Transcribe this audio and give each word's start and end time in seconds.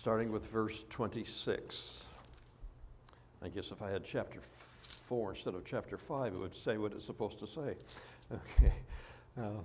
starting 0.00 0.32
with 0.32 0.50
verse 0.50 0.86
26. 0.88 2.06
I 3.42 3.50
guess 3.50 3.70
if 3.70 3.82
I 3.82 3.90
had 3.90 4.02
chapter 4.02 4.40
4 4.40 5.32
instead 5.32 5.54
of 5.54 5.66
chapter 5.66 5.98
5, 5.98 6.32
it 6.32 6.38
would 6.38 6.54
say 6.54 6.78
what 6.78 6.92
it's 6.92 7.04
supposed 7.04 7.38
to 7.40 7.46
say. 7.46 7.74
Okay. 8.32 8.72
Uh, 9.36 9.60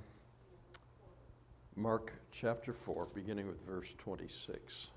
Mark 1.75 2.11
chapter 2.31 2.73
4, 2.73 3.07
beginning 3.13 3.47
with 3.47 3.65
verse 3.65 3.93
26. 3.99 4.89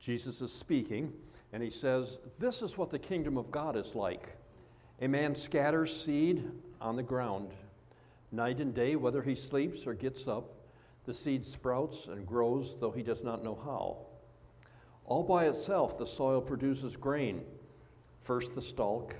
Jesus 0.00 0.40
is 0.40 0.50
speaking, 0.52 1.12
and 1.52 1.62
he 1.62 1.70
says, 1.70 2.18
This 2.38 2.62
is 2.62 2.76
what 2.76 2.90
the 2.90 2.98
kingdom 2.98 3.36
of 3.36 3.50
God 3.50 3.76
is 3.76 3.94
like. 3.94 4.36
A 5.02 5.06
man 5.06 5.36
scatters 5.36 5.94
seed 5.94 6.50
on 6.80 6.96
the 6.96 7.02
ground. 7.02 7.50
Night 8.32 8.58
and 8.58 8.74
day, 8.74 8.96
whether 8.96 9.22
he 9.22 9.34
sleeps 9.34 9.86
or 9.86 9.92
gets 9.94 10.26
up, 10.26 10.54
the 11.04 11.14
seed 11.14 11.44
sprouts 11.44 12.08
and 12.08 12.26
grows, 12.26 12.76
though 12.80 12.90
he 12.90 13.02
does 13.02 13.22
not 13.22 13.44
know 13.44 13.56
how. 13.62 13.98
All 15.06 15.22
by 15.22 15.46
itself, 15.46 15.96
the 15.96 16.06
soil 16.06 16.40
produces 16.40 16.96
grain 16.96 17.42
first 18.18 18.56
the 18.56 18.60
stalk, 18.62 19.14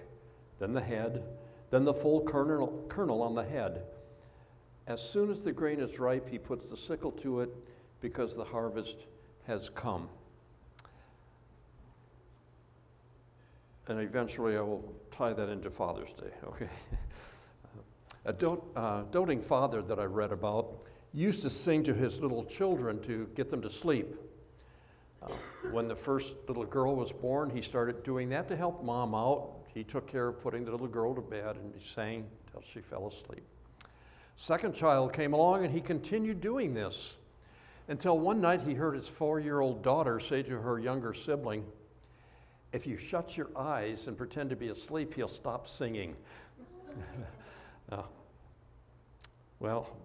then 0.58 0.72
the 0.72 0.80
head, 0.80 1.22
then 1.70 1.84
the 1.84 1.94
full 1.94 2.22
kernel, 2.22 2.84
kernel 2.88 3.22
on 3.22 3.36
the 3.36 3.44
head. 3.44 3.84
As 4.88 5.00
soon 5.00 5.30
as 5.30 5.42
the 5.42 5.52
grain 5.52 5.78
is 5.78 6.00
ripe, 6.00 6.28
he 6.28 6.38
puts 6.38 6.68
the 6.70 6.76
sickle 6.76 7.12
to 7.12 7.40
it 7.40 7.50
because 8.00 8.34
the 8.34 8.44
harvest 8.44 9.06
has 9.46 9.68
come. 9.70 10.08
And 13.88 14.00
eventually 14.00 14.56
I 14.56 14.60
will 14.60 14.92
tie 15.12 15.32
that 15.32 15.48
into 15.48 15.70
Father's 15.70 16.12
Day, 16.12 16.30
okay? 16.48 16.68
A 18.24 18.34
uh, 18.74 19.04
doting 19.12 19.40
father 19.40 19.82
that 19.82 20.00
I 20.00 20.04
read 20.04 20.32
about 20.32 20.82
used 21.12 21.42
to 21.42 21.50
sing 21.50 21.84
to 21.84 21.94
his 21.94 22.20
little 22.20 22.44
children 22.44 23.00
to 23.02 23.28
get 23.36 23.50
them 23.50 23.62
to 23.62 23.70
sleep. 23.70 24.16
Uh, 25.26 25.32
when 25.70 25.88
the 25.88 25.96
first 25.96 26.36
little 26.48 26.64
girl 26.64 26.94
was 26.94 27.12
born, 27.12 27.50
he 27.50 27.60
started 27.60 28.02
doing 28.02 28.28
that 28.28 28.48
to 28.48 28.56
help 28.56 28.84
mom 28.84 29.14
out. 29.14 29.52
He 29.74 29.84
took 29.84 30.06
care 30.06 30.28
of 30.28 30.40
putting 30.40 30.64
the 30.64 30.70
little 30.70 30.86
girl 30.86 31.14
to 31.14 31.20
bed 31.20 31.56
and 31.56 31.72
he 31.74 31.80
sang 31.80 32.26
till 32.50 32.62
she 32.62 32.80
fell 32.80 33.06
asleep. 33.06 33.44
Second 34.36 34.74
child 34.74 35.12
came 35.12 35.32
along 35.32 35.64
and 35.64 35.74
he 35.74 35.80
continued 35.80 36.40
doing 36.40 36.74
this 36.74 37.16
until 37.88 38.18
one 38.18 38.40
night 38.40 38.62
he 38.62 38.74
heard 38.74 38.94
his 38.94 39.08
four 39.08 39.40
year 39.40 39.60
old 39.60 39.82
daughter 39.82 40.20
say 40.20 40.42
to 40.42 40.58
her 40.58 40.78
younger 40.78 41.14
sibling, 41.14 41.64
If 42.72 42.86
you 42.86 42.96
shut 42.96 43.36
your 43.36 43.50
eyes 43.56 44.08
and 44.08 44.16
pretend 44.16 44.50
to 44.50 44.56
be 44.56 44.68
asleep, 44.68 45.14
he'll 45.14 45.28
stop 45.28 45.66
singing. 45.68 46.16
well, 49.58 49.96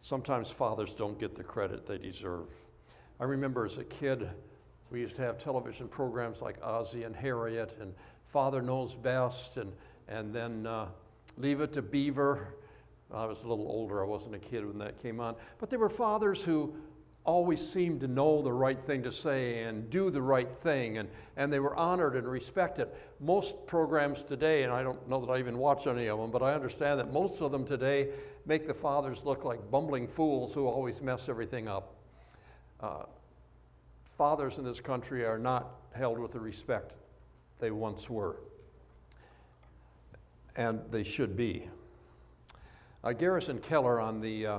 sometimes 0.00 0.50
fathers 0.50 0.94
don't 0.94 1.18
get 1.18 1.34
the 1.34 1.44
credit 1.44 1.86
they 1.86 1.98
deserve. 1.98 2.48
I 3.18 3.24
remember 3.24 3.64
as 3.64 3.78
a 3.78 3.84
kid, 3.84 4.28
we 4.90 5.00
used 5.00 5.16
to 5.16 5.22
have 5.22 5.38
television 5.38 5.88
programs 5.88 6.42
like 6.42 6.58
Ozzie 6.62 7.04
and 7.04 7.16
Harriet 7.16 7.76
and 7.80 7.94
Father 8.24 8.60
Knows 8.60 8.94
Best, 8.94 9.56
and, 9.56 9.72
and 10.06 10.34
then 10.34 10.66
uh, 10.66 10.88
Leave 11.38 11.62
It 11.62 11.72
to 11.74 11.82
Beaver. 11.82 12.54
I 13.10 13.24
was 13.24 13.42
a 13.44 13.48
little 13.48 13.68
older, 13.68 14.02
I 14.02 14.06
wasn't 14.06 14.34
a 14.34 14.38
kid 14.38 14.66
when 14.66 14.78
that 14.78 15.00
came 15.00 15.18
on. 15.18 15.36
But 15.58 15.70
they 15.70 15.78
were 15.78 15.88
fathers 15.88 16.42
who 16.42 16.74
always 17.24 17.66
seemed 17.66 18.02
to 18.02 18.06
know 18.06 18.42
the 18.42 18.52
right 18.52 18.80
thing 18.80 19.02
to 19.02 19.10
say 19.10 19.62
and 19.62 19.88
do 19.88 20.10
the 20.10 20.20
right 20.20 20.54
thing, 20.54 20.98
and, 20.98 21.08
and 21.38 21.50
they 21.50 21.58
were 21.58 21.74
honored 21.74 22.16
and 22.16 22.28
respected. 22.28 22.88
Most 23.18 23.66
programs 23.66 24.22
today, 24.22 24.62
and 24.62 24.72
I 24.72 24.82
don't 24.82 25.08
know 25.08 25.24
that 25.24 25.32
I 25.32 25.38
even 25.38 25.56
watch 25.56 25.86
any 25.86 26.06
of 26.08 26.18
them, 26.18 26.30
but 26.30 26.42
I 26.42 26.52
understand 26.52 27.00
that 27.00 27.12
most 27.12 27.40
of 27.40 27.50
them 27.50 27.64
today 27.64 28.10
make 28.44 28.66
the 28.66 28.74
fathers 28.74 29.24
look 29.24 29.44
like 29.44 29.70
bumbling 29.70 30.06
fools 30.06 30.52
who 30.52 30.66
always 30.66 31.00
mess 31.00 31.30
everything 31.30 31.66
up. 31.66 31.95
Uh, 32.80 33.04
fathers 34.16 34.58
in 34.58 34.64
this 34.64 34.80
country 34.80 35.24
are 35.24 35.38
not 35.38 35.66
held 35.94 36.18
with 36.18 36.32
the 36.32 36.40
respect 36.40 36.92
they 37.58 37.70
once 37.70 38.10
were, 38.10 38.36
and 40.56 40.80
they 40.90 41.02
should 41.02 41.36
be. 41.36 41.68
Uh, 43.02 43.12
Garrison 43.12 43.58
Keillor 43.58 44.02
on 44.02 44.20
the 44.20 44.46
uh, 44.46 44.58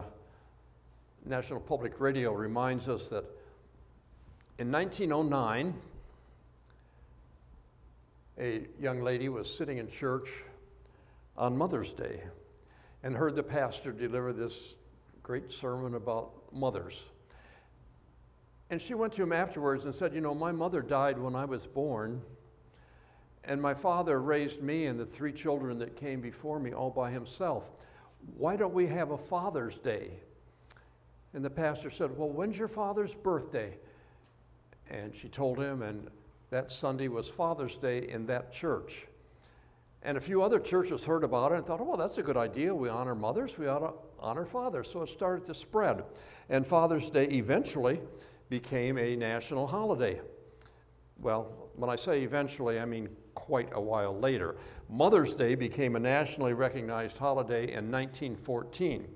National 1.26 1.60
Public 1.60 2.00
Radio 2.00 2.34
reminds 2.34 2.88
us 2.88 3.10
that 3.10 3.26
in 4.60 4.72
1909, 4.72 5.76
a 8.40 8.68
young 8.80 9.02
lady 9.02 9.30
was 9.30 9.54
sitting 9.54 9.78
in 9.78 9.88
church 9.88 10.30
on 11.38 11.58
Mother's 11.58 11.94
Day 11.94 12.24
and 13.04 13.16
heard 13.16 13.36
the 13.36 13.44
pastor 13.44 13.92
deliver 13.92 14.34
this 14.34 14.76
great 15.22 15.52
sermon 15.52 15.94
about 15.96 16.32
mothers. 16.52 17.06
And 18.70 18.82
she 18.82 18.94
went 18.94 19.14
to 19.14 19.24
him 19.24 19.32
afterwards 19.32 19.86
and 19.86 19.96
said, 19.96 20.14
You 20.14 20.22
know, 20.22 20.36
my 20.36 20.52
mother 20.52 20.82
died 20.82 21.18
when 21.18 21.36
I 21.36 21.46
was 21.46 21.66
born, 21.66 22.22
and 23.44 23.62
my 23.62 23.74
father 23.74 24.22
raised 24.22 24.62
me 24.62 24.86
and 24.86 25.00
the 25.00 25.06
three 25.06 25.32
children 25.32 25.80
that 25.80 25.96
came 25.96 26.20
before 26.20 26.60
me 26.60 26.74
all 26.74 26.90
by 26.90 27.12
himself. 27.12 27.72
Why 28.36 28.58
don't 28.58 28.74
we 28.74 28.88
have 28.88 29.12
a 29.12 29.18
Father's 29.18 29.78
Day? 29.78 30.12
And 31.34 31.46
the 31.46 31.50
pastor 31.50 31.90
said, 31.90 32.18
Well, 32.18 32.30
when's 32.30 32.58
your 32.58 32.68
father's 32.68 33.14
birthday? 33.14 33.78
And 34.90 35.16
she 35.16 35.28
told 35.30 35.60
him, 35.60 35.82
and 35.82 36.10
that 36.50 36.72
Sunday 36.72 37.08
was 37.08 37.28
Father's 37.28 37.78
Day 37.78 38.08
in 38.10 38.26
that 38.28 38.52
church. 38.52 39.08
And 40.04 40.18
a 40.18 40.22
few 40.22 40.42
other 40.42 40.60
churches 40.60 41.04
heard 41.04 41.24
about 41.24 41.52
it 41.52 41.58
and 41.58 41.66
thought, 41.66 41.82
oh, 41.82 41.86
well, 41.86 41.98
that's 41.98 42.18
a 42.18 42.24
good 42.24 42.38
idea. 42.38 42.74
We 42.74 42.88
honor 42.88 43.16
mothers, 43.16 43.58
we 43.58 43.68
ought 43.68 43.80
to 43.80 43.94
honor 44.20 44.46
fathers. 44.46 44.90
So 44.90 45.02
it 45.02 45.10
started 45.10 45.46
to 45.48 45.54
spread. 45.54 46.04
And 46.50 46.66
Father's 46.66 47.10
Day 47.10 47.26
eventually 47.26 48.00
became 48.50 48.98
a 48.98 49.16
national 49.16 49.68
holiday. 49.68 50.22
Well, 51.20 51.70
when 51.76 51.90
I 51.90 51.96
say 51.96 52.22
eventually, 52.22 52.80
I 52.80 52.86
mean 52.86 53.10
quite 53.34 53.70
a 53.74 53.82
while 53.82 54.18
later. 54.18 54.56
Mother's 54.90 55.34
Day 55.34 55.56
became 55.56 55.96
a 55.96 56.00
nationally 56.00 56.54
recognized 56.54 57.18
holiday 57.18 57.64
in 57.64 57.92
1914. 57.92 59.08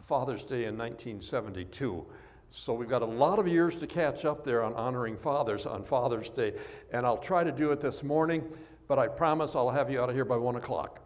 Father's 0.00 0.44
Day 0.44 0.64
in 0.64 0.76
1972. 0.76 2.06
So 2.50 2.74
we've 2.74 2.88
got 2.88 3.02
a 3.02 3.06
lot 3.06 3.38
of 3.38 3.46
years 3.46 3.76
to 3.76 3.86
catch 3.86 4.24
up 4.24 4.44
there 4.44 4.62
on 4.62 4.74
honoring 4.74 5.16
fathers 5.16 5.66
on 5.66 5.84
Father's 5.84 6.30
Day. 6.30 6.54
And 6.92 7.06
I'll 7.06 7.18
try 7.18 7.44
to 7.44 7.52
do 7.52 7.70
it 7.70 7.80
this 7.80 8.02
morning, 8.02 8.42
but 8.88 8.98
I 8.98 9.06
promise 9.06 9.54
I'll 9.54 9.70
have 9.70 9.90
you 9.90 10.00
out 10.00 10.08
of 10.08 10.16
here 10.16 10.24
by 10.24 10.36
1 10.36 10.56
o'clock. 10.56 11.00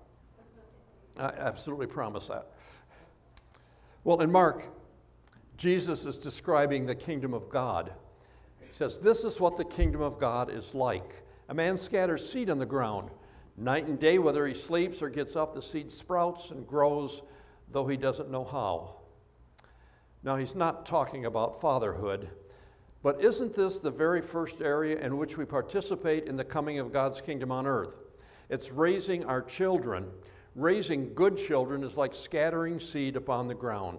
I 1.18 1.26
absolutely 1.26 1.86
promise 1.86 2.28
that. 2.28 2.50
Well, 4.04 4.20
in 4.20 4.32
Mark, 4.32 4.68
Jesus 5.56 6.04
is 6.04 6.18
describing 6.18 6.86
the 6.86 6.94
kingdom 6.94 7.34
of 7.34 7.48
God. 7.48 7.92
He 8.60 8.72
says, 8.72 8.98
This 8.98 9.24
is 9.24 9.40
what 9.40 9.56
the 9.56 9.64
kingdom 9.64 10.00
of 10.00 10.18
God 10.18 10.50
is 10.50 10.74
like. 10.74 11.22
A 11.48 11.54
man 11.54 11.78
scatters 11.78 12.28
seed 12.28 12.50
on 12.50 12.58
the 12.58 12.66
ground. 12.66 13.10
Night 13.56 13.86
and 13.86 13.98
day, 13.98 14.18
whether 14.18 14.46
he 14.46 14.54
sleeps 14.54 15.00
or 15.00 15.08
gets 15.08 15.36
up, 15.36 15.54
the 15.54 15.62
seed 15.62 15.92
sprouts 15.92 16.50
and 16.50 16.66
grows 16.66 17.22
though 17.70 17.86
he 17.86 17.96
doesn't 17.96 18.30
know 18.30 18.44
how. 18.44 18.94
Now, 20.22 20.36
he's 20.36 20.54
not 20.54 20.86
talking 20.86 21.26
about 21.26 21.60
fatherhood, 21.60 22.30
but 23.02 23.22
isn't 23.22 23.52
this 23.52 23.80
the 23.80 23.90
very 23.90 24.22
first 24.22 24.62
area 24.62 24.98
in 24.98 25.18
which 25.18 25.36
we 25.36 25.44
participate 25.44 26.26
in 26.26 26.36
the 26.36 26.44
coming 26.44 26.78
of 26.78 26.92
God's 26.92 27.20
kingdom 27.20 27.52
on 27.52 27.66
earth? 27.66 27.98
It's 28.48 28.70
raising 28.70 29.24
our 29.24 29.42
children. 29.42 30.06
Raising 30.54 31.12
good 31.14 31.36
children 31.36 31.82
is 31.82 31.96
like 31.96 32.14
scattering 32.14 32.78
seed 32.78 33.16
upon 33.16 33.48
the 33.48 33.54
ground. 33.54 33.98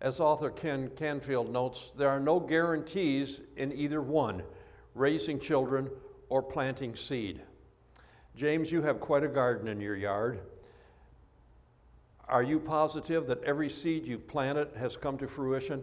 As 0.00 0.20
author 0.20 0.50
Ken 0.50 0.90
Canfield 0.96 1.52
notes, 1.52 1.90
there 1.96 2.08
are 2.08 2.20
no 2.20 2.38
guarantees 2.38 3.40
in 3.56 3.72
either 3.72 4.00
one 4.00 4.42
raising 4.94 5.40
children 5.40 5.90
or 6.28 6.42
planting 6.42 6.94
seed. 6.94 7.40
James, 8.36 8.70
you 8.70 8.82
have 8.82 9.00
quite 9.00 9.24
a 9.24 9.28
garden 9.28 9.66
in 9.66 9.80
your 9.80 9.96
yard. 9.96 10.40
Are 12.28 12.42
you 12.42 12.60
positive 12.60 13.26
that 13.26 13.42
every 13.42 13.68
seed 13.68 14.06
you've 14.06 14.28
planted 14.28 14.68
has 14.76 14.96
come 14.96 15.18
to 15.18 15.26
fruition? 15.26 15.82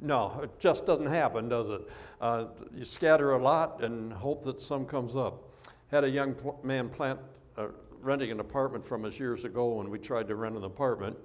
No, 0.00 0.40
it 0.42 0.58
just 0.58 0.86
doesn't 0.86 1.06
happen, 1.06 1.48
does 1.48 1.68
it? 1.68 1.82
Uh, 2.20 2.46
you 2.74 2.84
scatter 2.84 3.32
a 3.32 3.38
lot 3.38 3.82
and 3.82 4.12
hope 4.12 4.42
that 4.44 4.60
some 4.60 4.86
comes 4.86 5.14
up. 5.14 5.44
Had 5.90 6.02
a 6.02 6.10
young 6.10 6.34
pl- 6.34 6.58
man 6.64 6.88
plant, 6.88 7.20
uh, 7.56 7.68
renting 8.00 8.30
an 8.30 8.40
apartment 8.40 8.84
from 8.84 9.04
us 9.04 9.20
years 9.20 9.44
ago 9.44 9.74
when 9.74 9.90
we 9.90 9.98
tried 9.98 10.26
to 10.28 10.34
rent 10.34 10.56
an 10.56 10.64
apartment, 10.64 11.16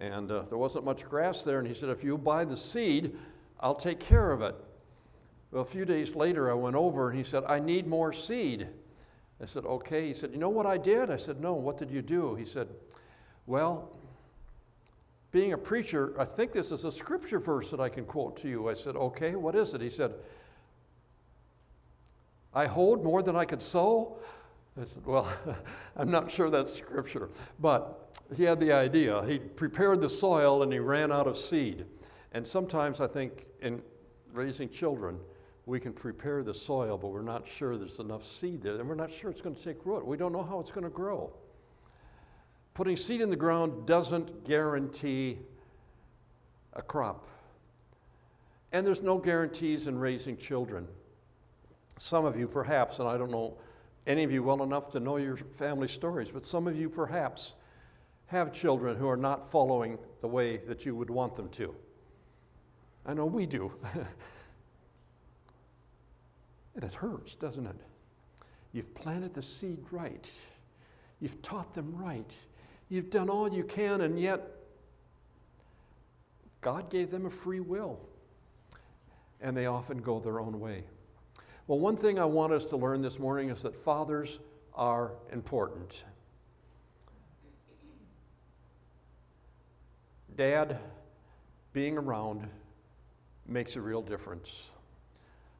and 0.00 0.30
uh, 0.30 0.42
there 0.48 0.58
wasn't 0.58 0.84
much 0.84 1.04
grass 1.04 1.42
there, 1.44 1.58
and 1.58 1.68
he 1.68 1.74
said, 1.74 1.88
If 1.88 2.02
you 2.02 2.18
buy 2.18 2.44
the 2.44 2.56
seed, 2.56 3.16
I'll 3.60 3.74
take 3.74 4.00
care 4.00 4.32
of 4.32 4.42
it. 4.42 4.54
Well, 5.50 5.62
a 5.62 5.66
few 5.66 5.84
days 5.84 6.14
later, 6.14 6.50
I 6.50 6.54
went 6.54 6.76
over 6.76 7.10
and 7.10 7.18
he 7.18 7.24
said, 7.24 7.44
I 7.46 7.60
need 7.60 7.86
more 7.86 8.12
seed. 8.12 8.68
I 9.40 9.46
said, 9.46 9.64
Okay. 9.64 10.08
He 10.08 10.14
said, 10.14 10.32
You 10.32 10.38
know 10.38 10.48
what 10.48 10.66
I 10.66 10.78
did? 10.78 11.10
I 11.10 11.16
said, 11.16 11.40
No, 11.40 11.54
what 11.54 11.78
did 11.78 11.90
you 11.90 12.02
do? 12.02 12.34
He 12.34 12.44
said, 12.44 12.68
well, 13.46 13.90
being 15.30 15.52
a 15.52 15.58
preacher, 15.58 16.14
I 16.18 16.24
think 16.24 16.52
this 16.52 16.70
is 16.70 16.84
a 16.84 16.92
scripture 16.92 17.38
verse 17.38 17.70
that 17.70 17.80
I 17.80 17.88
can 17.88 18.04
quote 18.04 18.36
to 18.38 18.48
you. 18.48 18.68
I 18.68 18.74
said, 18.74 18.96
Okay, 18.96 19.34
what 19.34 19.54
is 19.54 19.74
it? 19.74 19.80
He 19.80 19.90
said, 19.90 20.12
I 22.54 22.66
hoed 22.66 23.02
more 23.02 23.22
than 23.22 23.34
I 23.34 23.44
could 23.44 23.62
sow. 23.62 24.18
I 24.80 24.84
said, 24.84 25.04
Well, 25.04 25.30
I'm 25.96 26.10
not 26.10 26.30
sure 26.30 26.50
that's 26.50 26.72
scripture. 26.72 27.28
But 27.60 28.16
he 28.36 28.44
had 28.44 28.60
the 28.60 28.72
idea. 28.72 29.24
He 29.24 29.38
prepared 29.38 30.00
the 30.00 30.08
soil 30.08 30.62
and 30.62 30.72
he 30.72 30.78
ran 30.78 31.12
out 31.12 31.26
of 31.26 31.36
seed. 31.36 31.84
And 32.32 32.46
sometimes 32.46 33.00
I 33.00 33.06
think 33.06 33.46
in 33.60 33.82
raising 34.32 34.68
children, 34.68 35.18
we 35.66 35.78
can 35.78 35.92
prepare 35.92 36.42
the 36.42 36.54
soil, 36.54 36.98
but 36.98 37.08
we're 37.08 37.22
not 37.22 37.46
sure 37.46 37.76
there's 37.76 37.98
enough 37.98 38.24
seed 38.24 38.62
there, 38.62 38.74
and 38.76 38.88
we're 38.88 38.94
not 38.94 39.12
sure 39.12 39.30
it's 39.30 39.42
going 39.42 39.54
to 39.54 39.62
take 39.62 39.84
root. 39.86 40.04
We 40.04 40.16
don't 40.16 40.32
know 40.32 40.42
how 40.42 40.58
it's 40.58 40.72
going 40.72 40.84
to 40.84 40.90
grow. 40.90 41.32
Putting 42.74 42.96
seed 42.96 43.20
in 43.20 43.30
the 43.30 43.36
ground 43.36 43.86
doesn't 43.86 44.44
guarantee 44.44 45.38
a 46.72 46.82
crop. 46.82 47.28
And 48.72 48.86
there's 48.86 49.02
no 49.02 49.18
guarantees 49.18 49.86
in 49.86 49.98
raising 49.98 50.36
children. 50.36 50.88
Some 51.98 52.24
of 52.24 52.38
you, 52.38 52.48
perhaps, 52.48 52.98
and 52.98 53.06
I 53.06 53.18
don't 53.18 53.30
know 53.30 53.58
any 54.06 54.24
of 54.24 54.32
you 54.32 54.42
well 54.42 54.62
enough 54.62 54.88
to 54.90 55.00
know 55.00 55.16
your 55.16 55.36
family 55.36 55.88
stories, 55.88 56.30
but 56.30 56.44
some 56.44 56.66
of 56.66 56.76
you, 56.76 56.88
perhaps, 56.88 57.54
have 58.26 58.52
children 58.52 58.96
who 58.96 59.08
are 59.08 59.16
not 59.16 59.50
following 59.50 59.98
the 60.20 60.28
way 60.28 60.56
that 60.56 60.84
you 60.84 60.96
would 60.96 61.10
want 61.10 61.36
them 61.36 61.48
to. 61.50 61.74
I 63.04 63.14
know 63.14 63.26
we 63.26 63.46
do. 63.46 63.72
and 66.74 66.84
it 66.84 66.94
hurts, 66.94 67.34
doesn't 67.34 67.66
it? 67.66 67.76
You've 68.72 68.94
planted 68.94 69.34
the 69.34 69.42
seed 69.42 69.84
right, 69.90 70.28
you've 71.20 71.42
taught 71.42 71.74
them 71.74 71.94
right, 71.94 72.32
you've 72.88 73.10
done 73.10 73.28
all 73.28 73.52
you 73.52 73.64
can, 73.64 74.00
and 74.00 74.18
yet 74.18 74.40
God 76.62 76.90
gave 76.90 77.10
them 77.10 77.26
a 77.26 77.30
free 77.30 77.60
will, 77.60 78.00
and 79.40 79.56
they 79.56 79.66
often 79.66 79.98
go 79.98 80.20
their 80.20 80.40
own 80.40 80.58
way. 80.58 80.84
Well, 81.68 81.78
one 81.78 81.96
thing 81.96 82.18
I 82.18 82.24
want 82.24 82.52
us 82.52 82.64
to 82.66 82.76
learn 82.76 83.02
this 83.02 83.20
morning 83.20 83.48
is 83.48 83.62
that 83.62 83.76
fathers 83.76 84.40
are 84.74 85.12
important. 85.30 86.04
Dad 90.34 90.78
being 91.72 91.96
around 91.96 92.48
makes 93.46 93.76
a 93.76 93.80
real 93.80 94.02
difference. 94.02 94.70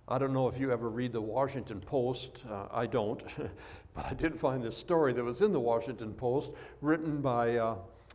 I 0.08 0.18
don't 0.18 0.32
know 0.32 0.48
if 0.48 0.58
you 0.58 0.72
ever 0.72 0.90
read 0.90 1.12
the 1.12 1.20
Washington 1.20 1.80
Post. 1.80 2.42
Uh, 2.50 2.66
I 2.72 2.86
don't. 2.86 3.22
but 3.94 4.04
I 4.04 4.14
did 4.14 4.34
find 4.34 4.60
this 4.62 4.76
story 4.76 5.12
that 5.12 5.22
was 5.22 5.40
in 5.40 5.52
the 5.52 5.60
Washington 5.60 6.14
Post 6.14 6.50
written 6.80 7.20
by 7.20 7.48
a 7.50 7.74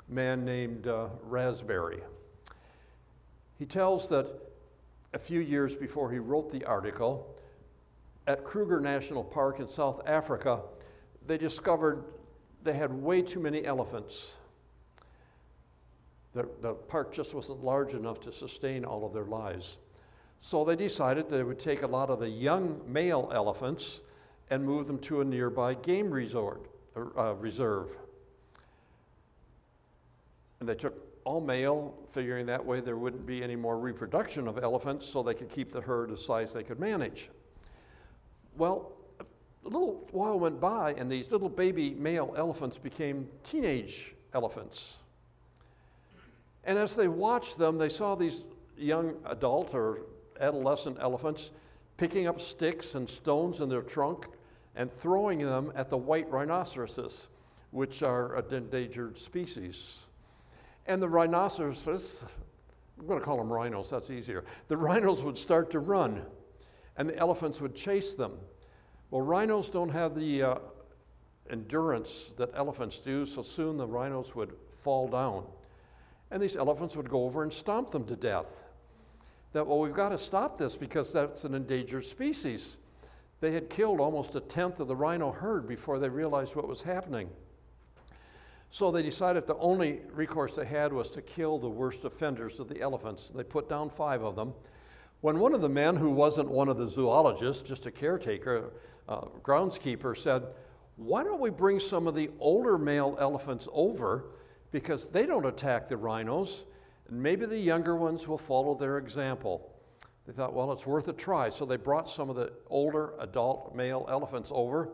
man 0.09 0.43
named 0.43 0.87
uh, 0.87 1.07
Raspberry. 1.23 2.01
He 3.57 3.65
tells 3.65 4.09
that 4.09 4.27
a 5.13 5.19
few 5.19 5.39
years 5.39 5.73
before 5.73 6.11
he 6.11 6.19
wrote 6.19 6.51
the 6.51 6.65
article, 6.65 7.36
at 8.27 8.43
Kruger 8.43 8.79
National 8.81 9.23
Park 9.23 9.59
in 9.59 9.67
South 9.67 10.01
Africa, 10.05 10.61
they 11.25 11.37
discovered 11.37 12.03
they 12.61 12.73
had 12.73 12.91
way 12.91 13.21
too 13.21 13.39
many 13.39 13.65
elephants. 13.65 14.35
The, 16.33 16.47
the 16.61 16.73
park 16.73 17.13
just 17.13 17.33
wasn't 17.33 17.63
large 17.63 17.93
enough 17.93 18.19
to 18.21 18.33
sustain 18.33 18.83
all 18.83 19.05
of 19.05 19.13
their 19.13 19.25
lives. 19.25 19.79
So 20.41 20.65
they 20.65 20.75
decided 20.75 21.29
they 21.29 21.41
would 21.41 21.59
take 21.59 21.81
a 21.81 21.87
lot 21.87 22.09
of 22.09 22.19
the 22.19 22.29
young 22.29 22.81
male 22.85 23.31
elephants 23.33 24.01
and 24.49 24.63
move 24.63 24.87
them 24.87 24.99
to 24.99 25.21
a 25.21 25.25
nearby 25.25 25.73
game 25.73 26.11
resort, 26.11 26.69
uh, 26.95 27.33
reserve. 27.35 27.97
And 30.59 30.67
they 30.67 30.75
took 30.75 30.95
all 31.23 31.41
male, 31.41 31.93
figuring 32.09 32.45
that 32.47 32.65
way 32.65 32.81
there 32.81 32.97
wouldn't 32.97 33.25
be 33.25 33.43
any 33.43 33.55
more 33.55 33.77
reproduction 33.77 34.47
of 34.47 34.61
elephants 34.63 35.05
so 35.05 35.23
they 35.23 35.33
could 35.33 35.49
keep 35.49 35.71
the 35.71 35.81
herd 35.81 36.09
the 36.09 36.17
size 36.17 36.53
they 36.53 36.63
could 36.63 36.79
manage. 36.79 37.29
Well, 38.57 38.91
a 39.19 39.69
little 39.69 40.07
while 40.11 40.39
went 40.39 40.59
by, 40.59 40.93
and 40.93 41.11
these 41.11 41.31
little 41.31 41.49
baby 41.49 41.91
male 41.91 42.33
elephants 42.35 42.77
became 42.77 43.29
teenage 43.43 44.15
elephants. 44.33 44.99
And 46.63 46.77
as 46.77 46.95
they 46.95 47.07
watched 47.07 47.57
them, 47.57 47.77
they 47.77 47.89
saw 47.89 48.15
these 48.15 48.45
young 48.77 49.15
adult 49.25 49.73
or 49.73 50.01
adolescent 50.39 50.97
elephants 50.99 51.51
picking 51.97 52.27
up 52.27 52.39
sticks 52.39 52.95
and 52.95 53.09
stones 53.09 53.59
in 53.59 53.69
their 53.69 53.81
trunk 53.81 54.27
and 54.75 54.91
throwing 54.91 55.39
them 55.39 55.71
at 55.75 55.89
the 55.89 55.97
white 55.97 56.29
rhinoceroses, 56.29 57.27
which 57.71 58.03
are 58.03 58.35
an 58.35 58.53
endangered 58.53 59.17
species. 59.17 59.99
And 60.85 61.01
the 61.01 61.09
rhinoceroses, 61.09 62.23
I'm 62.99 63.07
going 63.07 63.19
to 63.19 63.25
call 63.25 63.37
them 63.37 63.51
rhinos, 63.51 63.89
that's 63.89 64.11
easier. 64.11 64.43
The 64.67 64.77
rhinos 64.77 65.23
would 65.23 65.37
start 65.37 65.71
to 65.71 65.79
run, 65.79 66.23
and 66.97 67.09
the 67.09 67.17
elephants 67.17 67.61
would 67.61 67.75
chase 67.75 68.13
them. 68.15 68.33
Well, 69.11 69.21
rhinos 69.21 69.69
don't 69.69 69.89
have 69.89 70.15
the 70.15 70.43
uh, 70.43 70.55
endurance 71.49 72.31
that 72.37 72.49
elephants 72.53 72.99
do, 72.99 73.25
so 73.25 73.41
soon 73.41 73.77
the 73.77 73.87
rhinos 73.87 74.35
would 74.35 74.53
fall 74.81 75.07
down. 75.07 75.45
And 76.31 76.41
these 76.41 76.55
elephants 76.55 76.95
would 76.95 77.09
go 77.09 77.23
over 77.23 77.43
and 77.43 77.53
stomp 77.53 77.91
them 77.91 78.05
to 78.05 78.15
death. 78.15 78.47
That, 79.53 79.65
well, 79.65 79.79
we've 79.79 79.93
got 79.93 80.09
to 80.09 80.17
stop 80.17 80.57
this 80.57 80.75
because 80.75 81.13
that's 81.13 81.45
an 81.45 81.53
endangered 81.53 82.05
species. 82.05 82.77
They 83.39 83.51
had 83.51 83.69
killed 83.69 83.99
almost 83.99 84.35
a 84.35 84.41
tenth 84.41 84.79
of 84.79 84.87
the 84.87 84.95
rhino 84.95 85.31
herd 85.31 85.67
before 85.67 85.99
they 85.99 86.09
realized 86.09 86.55
what 86.55 86.67
was 86.67 86.81
happening. 86.81 87.29
So 88.69 88.91
they 88.91 89.01
decided 89.01 89.47
the 89.47 89.55
only 89.57 90.01
recourse 90.11 90.55
they 90.55 90.65
had 90.65 90.91
was 90.91 91.11
to 91.11 91.21
kill 91.21 91.57
the 91.57 91.69
worst 91.69 92.03
offenders 92.03 92.59
of 92.59 92.67
the 92.67 92.81
elephants. 92.81 93.29
They 93.33 93.43
put 93.43 93.69
down 93.69 93.89
five 93.89 94.23
of 94.23 94.35
them. 94.35 94.53
When 95.21 95.39
one 95.39 95.53
of 95.53 95.61
the 95.61 95.69
men, 95.69 95.95
who 95.95 96.11
wasn't 96.11 96.49
one 96.49 96.69
of 96.69 96.77
the 96.77 96.87
zoologists, 96.87 97.63
just 97.63 97.87
a 97.87 97.91
caretaker, 97.91 98.71
uh, 99.09 99.21
groundskeeper, 99.41 100.15
said, 100.15 100.43
Why 100.95 101.23
don't 101.23 101.39
we 101.39 101.49
bring 101.49 101.79
some 101.79 102.07
of 102.07 102.13
the 102.13 102.29
older 102.39 102.77
male 102.77 103.17
elephants 103.19 103.67
over 103.73 104.25
because 104.71 105.07
they 105.07 105.25
don't 105.25 105.45
attack 105.45 105.87
the 105.87 105.97
rhinos, 105.97 106.65
and 107.07 107.21
maybe 107.21 107.45
the 107.45 107.57
younger 107.57 107.95
ones 107.95 108.27
will 108.27 108.37
follow 108.37 108.75
their 108.75 108.99
example? 108.99 109.73
They 110.27 110.33
thought, 110.33 110.53
Well, 110.53 110.71
it's 110.71 110.85
worth 110.85 111.07
a 111.07 111.13
try. 111.13 111.49
So 111.49 111.65
they 111.65 111.77
brought 111.77 112.09
some 112.09 112.29
of 112.29 112.35
the 112.35 112.53
older 112.67 113.13
adult 113.19 113.75
male 113.75 114.05
elephants 114.09 114.51
over, 114.53 114.89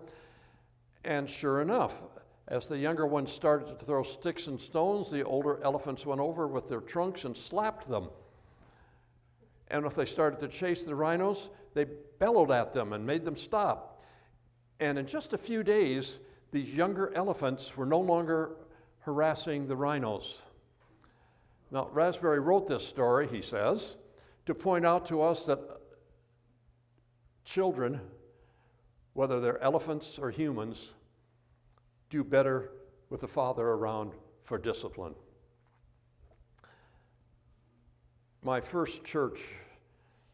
and 1.03 1.29
sure 1.29 1.61
enough, 1.61 2.01
as 2.47 2.67
the 2.67 2.77
younger 2.77 3.05
ones 3.05 3.31
started 3.31 3.67
to 3.67 3.85
throw 3.85 4.03
sticks 4.03 4.47
and 4.47 4.59
stones, 4.59 5.11
the 5.11 5.23
older 5.23 5.61
elephants 5.63 6.05
went 6.05 6.21
over 6.21 6.47
with 6.47 6.69
their 6.69 6.81
trunks 6.81 7.25
and 7.25 7.35
slapped 7.35 7.89
them. 7.89 8.09
And 9.73 9.87
if 9.87 9.95
they 9.95 10.05
started 10.05 10.39
to 10.41 10.47
chase 10.47 10.83
the 10.83 10.93
rhinos, 10.93 11.49
they 11.73 11.87
bellowed 12.19 12.51
at 12.51 12.73
them 12.73 12.93
and 12.93 13.05
made 13.05 13.25
them 13.25 13.35
stop. 13.35 14.03
And 14.79 14.99
in 14.99 15.07
just 15.07 15.33
a 15.33 15.37
few 15.37 15.63
days, 15.63 16.19
these 16.51 16.77
younger 16.77 17.11
elephants 17.15 17.75
were 17.75 17.87
no 17.87 17.99
longer 17.99 18.51
harassing 18.99 19.67
the 19.67 19.75
rhinos. 19.75 20.43
Now, 21.71 21.89
Raspberry 21.91 22.39
wrote 22.39 22.67
this 22.67 22.87
story, 22.87 23.27
he 23.27 23.41
says, 23.41 23.97
to 24.45 24.53
point 24.53 24.85
out 24.85 25.07
to 25.07 25.23
us 25.23 25.47
that 25.47 25.59
children, 27.43 28.00
whether 29.13 29.39
they're 29.39 29.62
elephants 29.62 30.19
or 30.19 30.29
humans, 30.29 30.93
do 32.12 32.24
better 32.24 32.69
with 33.09 33.21
the 33.21 33.27
father 33.27 33.67
around 33.67 34.12
for 34.43 34.59
discipline. 34.59 35.15
My 38.43 38.62
first 38.62 39.03
church, 39.03 39.39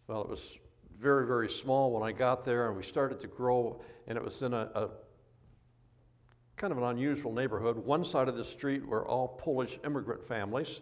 well, 0.09 0.21
it 0.21 0.29
was 0.29 0.57
very, 0.97 1.27
very 1.27 1.47
small 1.47 1.91
when 1.91 2.01
I 2.01 2.11
got 2.11 2.43
there, 2.43 2.67
and 2.67 2.75
we 2.75 2.81
started 2.81 3.19
to 3.19 3.27
grow, 3.27 3.79
and 4.07 4.17
it 4.17 4.23
was 4.23 4.41
in 4.41 4.55
a, 4.55 4.69
a 4.73 4.89
kind 6.55 6.71
of 6.71 6.79
an 6.79 6.83
unusual 6.83 7.31
neighborhood. 7.31 7.77
One 7.77 8.03
side 8.03 8.27
of 8.27 8.35
the 8.35 8.43
street 8.43 8.83
were 8.83 9.07
all 9.07 9.27
Polish 9.27 9.79
immigrant 9.85 10.25
families, 10.25 10.81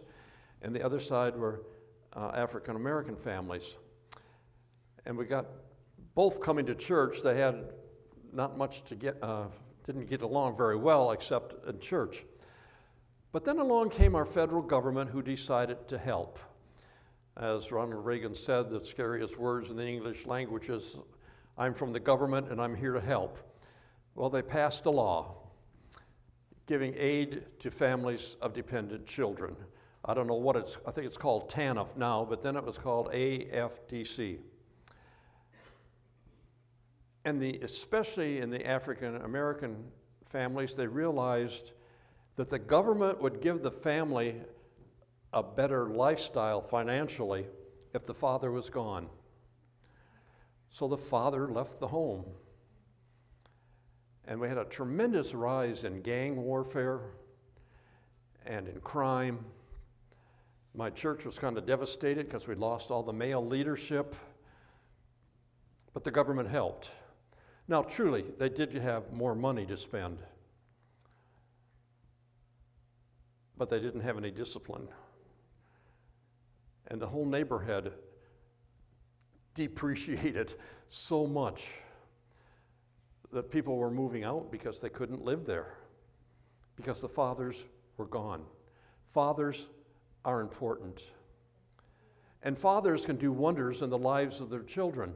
and 0.62 0.74
the 0.74 0.82
other 0.82 0.98
side 0.98 1.36
were 1.36 1.60
uh, 2.14 2.30
African 2.34 2.74
American 2.74 3.16
families. 3.16 3.76
And 5.04 5.18
we 5.18 5.26
got 5.26 5.44
both 6.14 6.40
coming 6.40 6.64
to 6.64 6.74
church. 6.74 7.22
They 7.22 7.36
had 7.36 7.74
not 8.32 8.56
much 8.56 8.82
to 8.84 8.96
get, 8.96 9.22
uh, 9.22 9.48
didn't 9.84 10.08
get 10.08 10.22
along 10.22 10.56
very 10.56 10.76
well 10.76 11.10
except 11.12 11.66
in 11.68 11.80
church. 11.80 12.24
But 13.30 13.44
then 13.44 13.58
along 13.58 13.90
came 13.90 14.14
our 14.14 14.24
federal 14.24 14.62
government 14.62 15.10
who 15.10 15.20
decided 15.20 15.86
to 15.88 15.98
help. 15.98 16.38
As 17.38 17.70
Ronald 17.70 18.04
Reagan 18.04 18.34
said, 18.34 18.68
the 18.68 18.84
scariest 18.84 19.38
words 19.38 19.70
in 19.70 19.76
the 19.76 19.86
English 19.86 20.26
language 20.26 20.68
is, 20.68 20.96
I'm 21.56 21.72
from 21.72 21.92
the 21.92 22.00
government 22.00 22.50
and 22.50 22.60
I'm 22.60 22.74
here 22.74 22.92
to 22.92 23.00
help. 23.00 23.38
Well, 24.14 24.28
they 24.28 24.42
passed 24.42 24.86
a 24.86 24.90
law 24.90 25.36
giving 26.66 26.94
aid 26.96 27.44
to 27.60 27.70
families 27.70 28.36
of 28.42 28.52
dependent 28.52 29.06
children. 29.06 29.56
I 30.04 30.14
don't 30.14 30.26
know 30.26 30.34
what 30.34 30.56
it's, 30.56 30.78
I 30.86 30.90
think 30.90 31.06
it's 31.06 31.16
called 31.16 31.48
TANF 31.48 31.96
now, 31.96 32.26
but 32.28 32.42
then 32.42 32.56
it 32.56 32.64
was 32.64 32.76
called 32.76 33.10
AFDC 33.12 34.38
and 37.28 37.42
the, 37.42 37.60
especially 37.62 38.38
in 38.38 38.48
the 38.48 38.66
African 38.66 39.16
American 39.16 39.84
families, 40.24 40.74
they 40.74 40.86
realized 40.86 41.72
that 42.36 42.48
the 42.48 42.58
government 42.58 43.20
would 43.20 43.42
give 43.42 43.62
the 43.62 43.70
family 43.70 44.36
a 45.32 45.42
better 45.42 45.88
lifestyle 45.88 46.60
financially 46.60 47.46
if 47.94 48.04
the 48.06 48.14
father 48.14 48.50
was 48.50 48.70
gone. 48.70 49.08
So 50.70 50.88
the 50.88 50.96
father 50.96 51.48
left 51.48 51.80
the 51.80 51.88
home. 51.88 52.24
And 54.26 54.40
we 54.40 54.48
had 54.48 54.58
a 54.58 54.64
tremendous 54.64 55.34
rise 55.34 55.84
in 55.84 56.02
gang 56.02 56.36
warfare 56.36 57.00
and 58.44 58.68
in 58.68 58.80
crime. 58.80 59.44
My 60.74 60.90
church 60.90 61.24
was 61.24 61.38
kind 61.38 61.56
of 61.56 61.66
devastated 61.66 62.26
because 62.26 62.46
we 62.46 62.54
lost 62.54 62.90
all 62.90 63.02
the 63.02 63.12
male 63.12 63.44
leadership, 63.44 64.14
but 65.94 66.04
the 66.04 66.10
government 66.10 66.50
helped. 66.50 66.90
Now, 67.66 67.82
truly, 67.82 68.24
they 68.38 68.48
did 68.48 68.72
have 68.74 69.12
more 69.12 69.34
money 69.34 69.66
to 69.66 69.76
spend, 69.76 70.18
but 73.56 73.68
they 73.68 73.80
didn't 73.80 74.02
have 74.02 74.16
any 74.16 74.30
discipline. 74.30 74.88
And 76.88 77.00
the 77.00 77.06
whole 77.06 77.26
neighborhood 77.26 77.92
depreciated 79.54 80.54
so 80.88 81.26
much 81.26 81.70
that 83.32 83.50
people 83.50 83.76
were 83.76 83.90
moving 83.90 84.24
out 84.24 84.50
because 84.50 84.80
they 84.80 84.88
couldn't 84.88 85.24
live 85.24 85.44
there, 85.44 85.74
because 86.76 87.00
the 87.00 87.08
fathers 87.08 87.64
were 87.96 88.06
gone. 88.06 88.42
Fathers 89.12 89.68
are 90.24 90.40
important. 90.40 91.10
And 92.42 92.58
fathers 92.58 93.04
can 93.04 93.16
do 93.16 93.32
wonders 93.32 93.82
in 93.82 93.90
the 93.90 93.98
lives 93.98 94.40
of 94.40 94.48
their 94.48 94.62
children. 94.62 95.14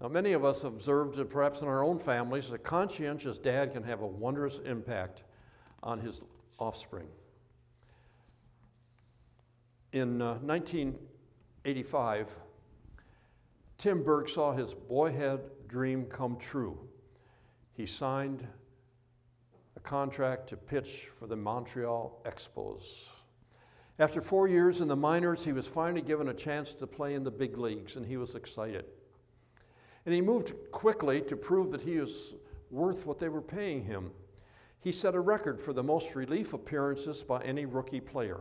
Now, 0.00 0.08
many 0.08 0.32
of 0.32 0.44
us 0.44 0.64
observed, 0.64 1.18
uh, 1.20 1.24
perhaps 1.24 1.60
in 1.60 1.68
our 1.68 1.84
own 1.84 1.98
families, 1.98 2.50
a 2.50 2.58
conscientious 2.58 3.38
dad 3.38 3.72
can 3.72 3.84
have 3.84 4.00
a 4.00 4.06
wondrous 4.06 4.58
impact 4.64 5.22
on 5.82 6.00
his 6.00 6.20
offspring. 6.58 7.06
In 9.92 10.22
uh, 10.22 10.38
1985, 10.38 12.34
Tim 13.76 14.02
Burke 14.02 14.28
saw 14.30 14.52
his 14.52 14.72
boyhood 14.72 15.42
dream 15.68 16.06
come 16.06 16.36
true. 16.36 16.78
He 17.74 17.84
signed 17.84 18.46
a 19.76 19.80
contract 19.80 20.48
to 20.48 20.56
pitch 20.56 21.08
for 21.18 21.26
the 21.26 21.36
Montreal 21.36 22.22
Expos. 22.24 23.08
After 23.98 24.22
four 24.22 24.48
years 24.48 24.80
in 24.80 24.88
the 24.88 24.96
minors, 24.96 25.44
he 25.44 25.52
was 25.52 25.68
finally 25.68 26.00
given 26.00 26.28
a 26.28 26.34
chance 26.34 26.72
to 26.74 26.86
play 26.86 27.12
in 27.12 27.24
the 27.24 27.30
big 27.30 27.58
leagues, 27.58 27.94
and 27.94 28.06
he 28.06 28.16
was 28.16 28.34
excited. 28.34 28.86
And 30.06 30.14
he 30.14 30.22
moved 30.22 30.54
quickly 30.70 31.20
to 31.20 31.36
prove 31.36 31.70
that 31.72 31.82
he 31.82 31.98
was 31.98 32.32
worth 32.70 33.04
what 33.04 33.18
they 33.18 33.28
were 33.28 33.42
paying 33.42 33.84
him. 33.84 34.12
He 34.80 34.90
set 34.90 35.14
a 35.14 35.20
record 35.20 35.60
for 35.60 35.74
the 35.74 35.82
most 35.82 36.14
relief 36.14 36.54
appearances 36.54 37.22
by 37.22 37.42
any 37.42 37.66
rookie 37.66 38.00
player. 38.00 38.40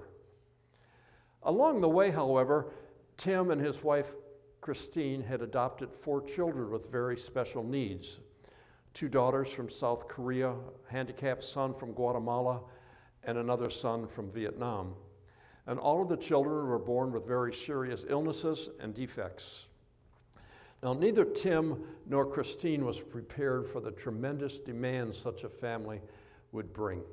Along 1.43 1.81
the 1.81 1.89
way, 1.89 2.12
however, 2.12 2.71
Tim 3.17 3.51
and 3.51 3.62
his 3.62 3.83
wife 3.83 4.15
Christine 4.62 5.24
had 5.24 5.41
adopted 5.41 5.93
four 5.93 6.21
children 6.21 6.69
with 6.69 6.91
very 6.91 7.17
special 7.17 7.63
needs 7.63 8.19
two 8.93 9.07
daughters 9.07 9.50
from 9.50 9.69
South 9.69 10.07
Korea, 10.07 10.51
a 10.51 10.91
handicapped 10.91 11.43
son 11.43 11.74
from 11.74 11.93
Guatemala, 11.93 12.62
and 13.24 13.38
another 13.38 13.69
son 13.69 14.07
from 14.07 14.31
Vietnam. 14.31 14.95
And 15.65 15.79
all 15.79 16.01
of 16.01 16.10
the 16.10 16.17
children 16.17 16.67
were 16.67 16.79
born 16.79 17.12
with 17.12 17.25
very 17.25 17.53
serious 17.53 18.03
illnesses 18.07 18.69
and 18.81 18.93
defects. 18.93 19.67
Now, 20.83 20.93
neither 20.93 21.24
Tim 21.24 21.83
nor 22.07 22.25
Christine 22.25 22.83
was 22.83 23.00
prepared 23.00 23.67
for 23.67 23.79
the 23.79 23.91
tremendous 23.91 24.57
demands 24.57 25.17
such 25.17 25.43
a 25.43 25.50
family 25.50 26.01
would 26.51 26.74
bring. 26.74 27.03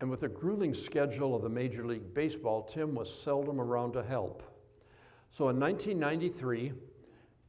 And 0.00 0.10
with 0.10 0.20
the 0.20 0.28
grueling 0.28 0.74
schedule 0.74 1.34
of 1.34 1.42
the 1.42 1.48
Major 1.48 1.86
League 1.86 2.12
Baseball, 2.12 2.62
Tim 2.62 2.94
was 2.94 3.12
seldom 3.12 3.60
around 3.60 3.92
to 3.92 4.02
help. 4.02 4.42
So 5.30 5.48
in 5.48 5.58
1993, 5.58 6.72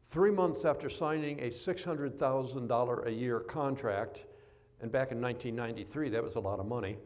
three 0.06 0.32
months 0.32 0.63
after 0.63 0.89
signing 0.89 1.39
a 1.39 1.50
$600,000 1.50 3.06
a 3.06 3.12
year 3.12 3.39
contract, 3.42 4.25
and 4.82 4.92
back 4.92 5.12
in 5.12 5.22
1993, 5.22 6.10
that 6.10 6.24
was 6.24 6.36
a 6.36 6.39
lot 6.39 6.60
of 6.60 6.68
money, 6.68 6.98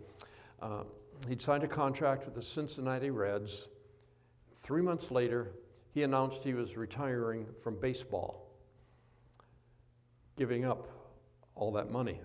uh, 0.61 0.83
he'd 1.27 1.41
signed 1.41 1.63
a 1.63 1.67
contract 1.67 2.25
with 2.25 2.35
the 2.35 2.41
Cincinnati 2.41 3.09
Reds. 3.09 3.67
Three 4.55 4.81
months 4.81 5.09
later, 5.09 5.53
he 5.93 6.03
announced 6.03 6.43
he 6.43 6.53
was 6.53 6.77
retiring 6.77 7.47
from 7.63 7.79
baseball, 7.79 8.47
giving 10.37 10.65
up 10.65 10.87
all 11.55 11.71
that 11.73 11.91
money. 11.91 12.19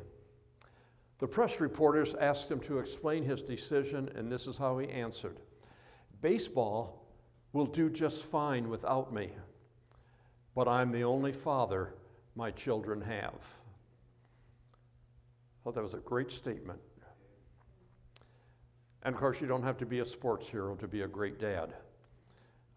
The 1.19 1.27
press 1.27 1.61
reporters 1.61 2.15
asked 2.15 2.51
him 2.51 2.61
to 2.61 2.79
explain 2.79 3.25
his 3.25 3.43
decision, 3.43 4.11
and 4.15 4.31
this 4.31 4.47
is 4.47 4.59
how 4.59 4.79
he 4.79 4.89
answered 4.89 5.37
Baseball 6.21 7.03
will 7.53 7.67
do 7.67 7.89
just 7.89 8.25
fine 8.25 8.69
without 8.69 9.13
me, 9.13 9.31
but 10.55 10.69
I'm 10.69 10.93
the 10.93 11.05
only 11.05 11.33
father 11.33 11.95
my 12.35 12.51
children 12.51 13.01
have. 13.01 13.41
I 14.75 15.65
thought 15.65 15.75
that 15.75 15.83
was 15.83 15.95
a 15.95 15.99
great 15.99 16.31
statement. 16.31 16.81
And 19.03 19.15
of 19.15 19.21
course, 19.21 19.41
you 19.41 19.47
don't 19.47 19.63
have 19.63 19.79
to 19.79 19.87
be 19.87 20.01
a 20.01 20.05
sports 20.05 20.49
hero 20.49 20.75
to 20.77 20.89
be 20.89 21.03
a 21.03 21.09
great 21.09 21.39
dad. 21.39 21.75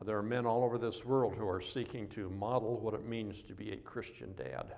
There 0.06 0.18
are 0.18 0.24
men 0.24 0.46
all 0.46 0.64
over 0.64 0.78
this 0.78 1.04
world 1.04 1.36
who 1.36 1.48
are 1.48 1.60
seeking 1.60 2.08
to 2.10 2.30
model 2.30 2.80
what 2.80 2.94
it 2.94 3.06
means 3.06 3.42
to 3.44 3.54
be 3.54 3.72
a 3.72 3.78
Christian 3.78 4.34
dad. 4.38 4.76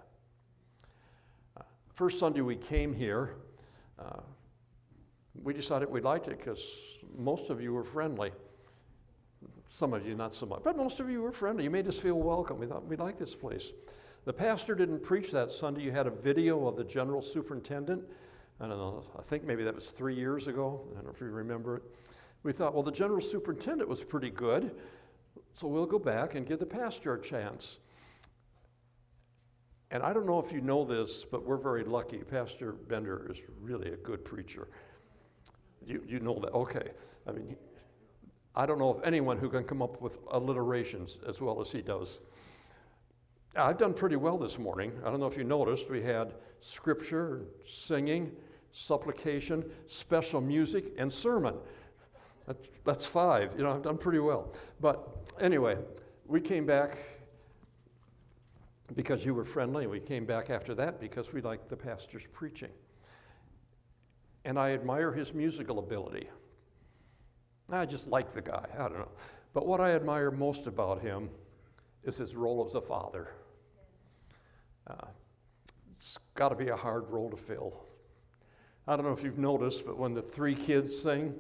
Uh, 1.56 1.62
first 1.94 2.18
Sunday 2.18 2.42
we 2.42 2.56
came 2.56 2.94
here, 2.94 3.36
uh, 4.02 4.22
we 5.44 5.54
decided 5.54 5.90
we 5.90 6.02
liked 6.02 6.28
it 6.28 6.38
because 6.38 6.64
most 7.18 7.50
of 7.50 7.62
you 7.62 7.74
were 7.74 7.84
friendly. 7.84 8.32
Some 9.68 9.94
of 9.94 10.06
you 10.06 10.16
not 10.16 10.36
so 10.36 10.46
much, 10.46 10.62
but 10.64 10.76
most 10.76 11.00
of 11.00 11.10
you 11.10 11.22
were 11.22 11.32
friendly. 11.32 11.64
You 11.64 11.70
made 11.70 11.88
us 11.88 11.98
feel 11.98 12.16
welcome. 12.16 12.60
We 12.60 12.66
thought 12.66 12.86
we 12.86 12.96
like 12.96 13.18
this 13.18 13.36
place. 13.36 13.72
The 14.26 14.34
pastor 14.34 14.76
didn't 14.76 15.02
preach 15.02 15.32
that 15.32 15.52
Sunday. 15.52 15.82
You 15.82 15.92
had 15.92 16.08
a 16.08 16.12
video 16.12 16.68
of 16.68 16.76
the 16.76 16.84
general 16.84 17.22
superintendent. 17.22 18.04
I 18.60 18.68
don't 18.68 18.78
know, 18.78 19.04
I 19.18 19.24
think 19.24 19.44
maybe 19.44 19.64
that 19.64 19.74
was 19.74 19.90
three 19.90 20.14
years 20.14 20.48
ago. 20.48 20.82
I 20.92 20.96
don't 20.96 21.06
know 21.06 21.12
if 21.12 21.20
you 21.20 21.28
remember 21.28 21.78
it. 21.78 21.84
We 22.44 22.52
thought, 22.52 22.74
well, 22.74 22.84
the 22.84 22.92
general 22.92 23.22
superintendent 23.22 23.90
was 23.90 24.04
pretty 24.04 24.30
good, 24.30 24.76
so 25.54 25.68
we'll 25.68 25.88
go 25.88 25.98
back 25.98 26.36
and 26.36 26.46
give 26.46 26.60
the 26.60 26.66
pastor 26.66 27.14
a 27.14 27.22
chance. 27.22 27.80
And 29.92 30.02
I 30.04 30.14
don't 30.14 30.26
know 30.26 30.40
if 30.40 30.54
you 30.54 30.62
know 30.62 30.86
this, 30.86 31.26
but 31.26 31.46
we're 31.46 31.58
very 31.58 31.84
lucky. 31.84 32.20
Pastor 32.20 32.72
Bender 32.72 33.30
is 33.30 33.38
really 33.60 33.92
a 33.92 33.98
good 33.98 34.24
preacher. 34.24 34.70
You, 35.86 36.02
you 36.08 36.20
know 36.22 36.40
that. 36.40 36.54
Okay. 36.54 36.92
I 37.28 37.32
mean, 37.34 37.58
I 38.56 38.66
don't 38.66 38.80
know 38.80 38.90
of 38.90 39.04
anyone 39.04 39.38
who 39.38 39.50
can 39.50 39.66
come 39.66 39.82
up 39.82 40.02
with 40.02 40.18
alliterations 40.32 41.20
as 41.28 41.42
well 41.42 41.60
as 41.60 41.72
he 41.72 41.82
does. 41.82 42.22
I've 43.56 43.78
done 43.78 43.94
pretty 43.94 44.16
well 44.16 44.38
this 44.38 44.58
morning. 44.58 44.94
I 45.06 45.10
don't 45.10 45.20
know 45.20 45.28
if 45.28 45.38
you 45.38 45.44
noticed, 45.44 45.90
we 45.90 46.02
had 46.02 46.36
scripture, 46.62 47.48
singing, 47.66 48.32
supplication, 48.72 49.66
special 49.88 50.40
music, 50.40 50.94
and 50.98 51.12
sermon. 51.12 51.56
That's, 52.48 52.70
that's 52.86 53.06
five. 53.06 53.54
You 53.58 53.64
know, 53.64 53.74
I've 53.74 53.82
done 53.82 53.98
pretty 53.98 54.20
well. 54.20 54.54
But 54.80 55.06
anyway, 55.42 55.78
we 56.28 56.40
came 56.40 56.66
back 56.66 56.98
because 58.96 59.26
you 59.26 59.34
were 59.34 59.46
friendly. 59.46 59.88
We 59.88 60.00
came 60.00 60.26
back 60.26 60.50
after 60.50 60.76
that 60.76 61.00
because 61.00 61.34
we 61.34 61.42
liked 61.42 61.70
the 61.70 61.78
pastor's 61.78 62.28
preaching. 62.32 62.72
And 64.44 64.58
I 64.58 64.72
admire 64.72 65.12
his 65.12 65.34
musical 65.34 65.80
ability. 65.80 66.30
I 67.70 67.86
just 67.86 68.08
like 68.08 68.34
the 68.34 68.42
guy. 68.42 68.68
I 68.74 68.90
don't 68.90 69.00
know. 69.00 69.12
But 69.54 69.66
what 69.66 69.80
I 69.80 69.92
admire 69.92 70.32
most 70.32 70.68
about 70.68 71.02
him 71.02 71.30
is 72.04 72.18
his 72.18 72.36
role 72.36 72.66
as 72.68 72.76
a 72.76 72.82
father. 72.82 73.30
Uh, 74.88 75.08
it's 75.98 76.18
got 76.36 76.50
to 76.50 76.56
be 76.56 76.70
a 76.70 76.76
hard 76.76 77.10
role 77.10 77.30
to 77.30 77.38
fill. 77.38 77.86
I 78.88 78.96
don't 78.96 79.06
know 79.06 79.14
if 79.14 79.24
you've 79.24 79.38
noticed, 79.38 79.86
but 79.86 79.98
when 79.98 80.14
the 80.14 80.22
three 80.22 80.56
kids 80.56 80.98
sing, 80.98 81.36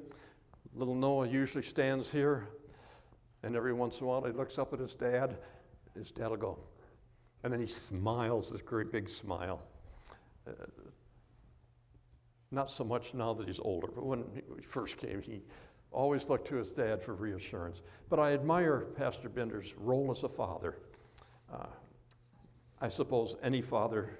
little 0.73 0.95
Noah 0.95 1.27
usually 1.27 1.63
stands 1.63 2.11
here, 2.11 2.47
and 3.43 3.55
every 3.55 3.73
once 3.73 3.99
in 3.99 4.05
a 4.05 4.07
while 4.07 4.23
he 4.23 4.31
looks 4.31 4.59
up 4.59 4.73
at 4.73 4.79
his 4.79 4.93
dad. 4.93 5.37
His 5.95 6.11
dad 6.11 6.29
will 6.29 6.37
go, 6.37 6.59
and 7.43 7.51
then 7.51 7.59
he 7.59 7.65
smiles, 7.65 8.51
this 8.51 8.61
great 8.61 8.91
big 8.91 9.09
smile. 9.09 9.61
Uh, 10.47 10.51
not 12.51 12.69
so 12.69 12.83
much 12.83 13.13
now 13.13 13.33
that 13.33 13.47
he's 13.47 13.59
older, 13.59 13.87
but 13.87 14.05
when 14.05 14.25
he 14.35 14.61
first 14.61 14.97
came, 14.97 15.21
he 15.21 15.41
always 15.91 16.27
looked 16.27 16.47
to 16.47 16.55
his 16.55 16.71
dad 16.71 17.01
for 17.01 17.13
reassurance. 17.13 17.81
But 18.09 18.19
I 18.19 18.33
admire 18.33 18.81
Pastor 18.97 19.29
Bender's 19.29 19.73
role 19.77 20.11
as 20.11 20.23
a 20.23 20.29
father. 20.29 20.77
Uh, 21.51 21.67
I 22.79 22.89
suppose 22.89 23.35
any 23.41 23.61
father 23.61 24.17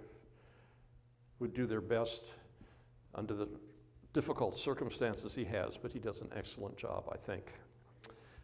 would 1.40 1.54
do 1.54 1.66
their 1.66 1.82
best 1.82 2.34
under 3.16 3.34
the 3.34 3.50
difficult 4.14 4.58
circumstances 4.58 5.34
he 5.36 5.46
has, 5.46 5.78
but 5.78 5.92
he 5.92 6.00
does 6.00 6.22
an 6.22 6.30
excellent 6.36 6.78
job, 6.78 7.10
I 7.12 7.18
think. 7.18 7.54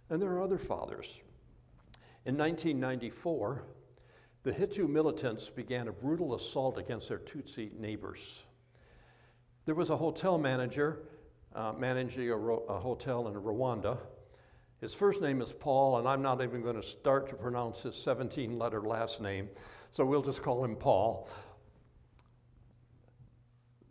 And 0.10 0.22
there 0.22 0.32
are 0.32 0.42
other 0.42 0.58
fathers. 0.58 1.20
In 2.26 2.38
1994, 2.38 3.64
the 4.48 4.54
Hutu 4.54 4.88
militants 4.88 5.50
began 5.50 5.90
a 5.90 5.92
brutal 5.92 6.34
assault 6.34 6.78
against 6.78 7.10
their 7.10 7.18
Tutsi 7.18 7.78
neighbors. 7.78 8.46
There 9.66 9.76
was 9.76 9.90
a 9.90 9.98
hotel 9.98 10.38
manager 10.38 11.00
uh, 11.54 11.74
managing 11.78 12.30
a, 12.30 12.38
ro- 12.38 12.64
a 12.70 12.80
hotel 12.80 13.28
in 13.28 13.34
Rwanda. 13.34 13.98
His 14.80 14.94
first 14.94 15.22
name 15.22 15.42
is 15.42 15.52
Paul, 15.52 15.98
and 15.98 16.08
I'm 16.08 16.22
not 16.22 16.42
even 16.42 16.62
going 16.62 16.78
to 16.78 16.82
start 16.82 17.28
to 17.28 17.36
pronounce 17.36 17.84
his 17.84 17.98
17 17.98 18.58
letter 18.58 18.80
last 18.80 19.20
name, 19.20 19.50
so 19.92 20.06
we'll 20.06 20.22
just 20.22 20.42
call 20.42 20.64
him 20.64 20.78
Paul. 20.78 21.28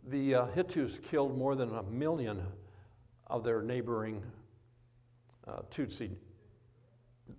The 0.07 0.33
uh, 0.33 0.47
Hutus 0.55 0.99
killed 1.03 1.37
more 1.37 1.53
than 1.53 1.69
a 1.75 1.83
million 1.83 2.41
of 3.27 3.43
their 3.43 3.61
neighboring 3.61 4.23
uh, 5.47 5.59
Tutsi 5.69 6.15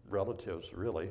relatives, 0.09 0.73
really. 0.73 1.11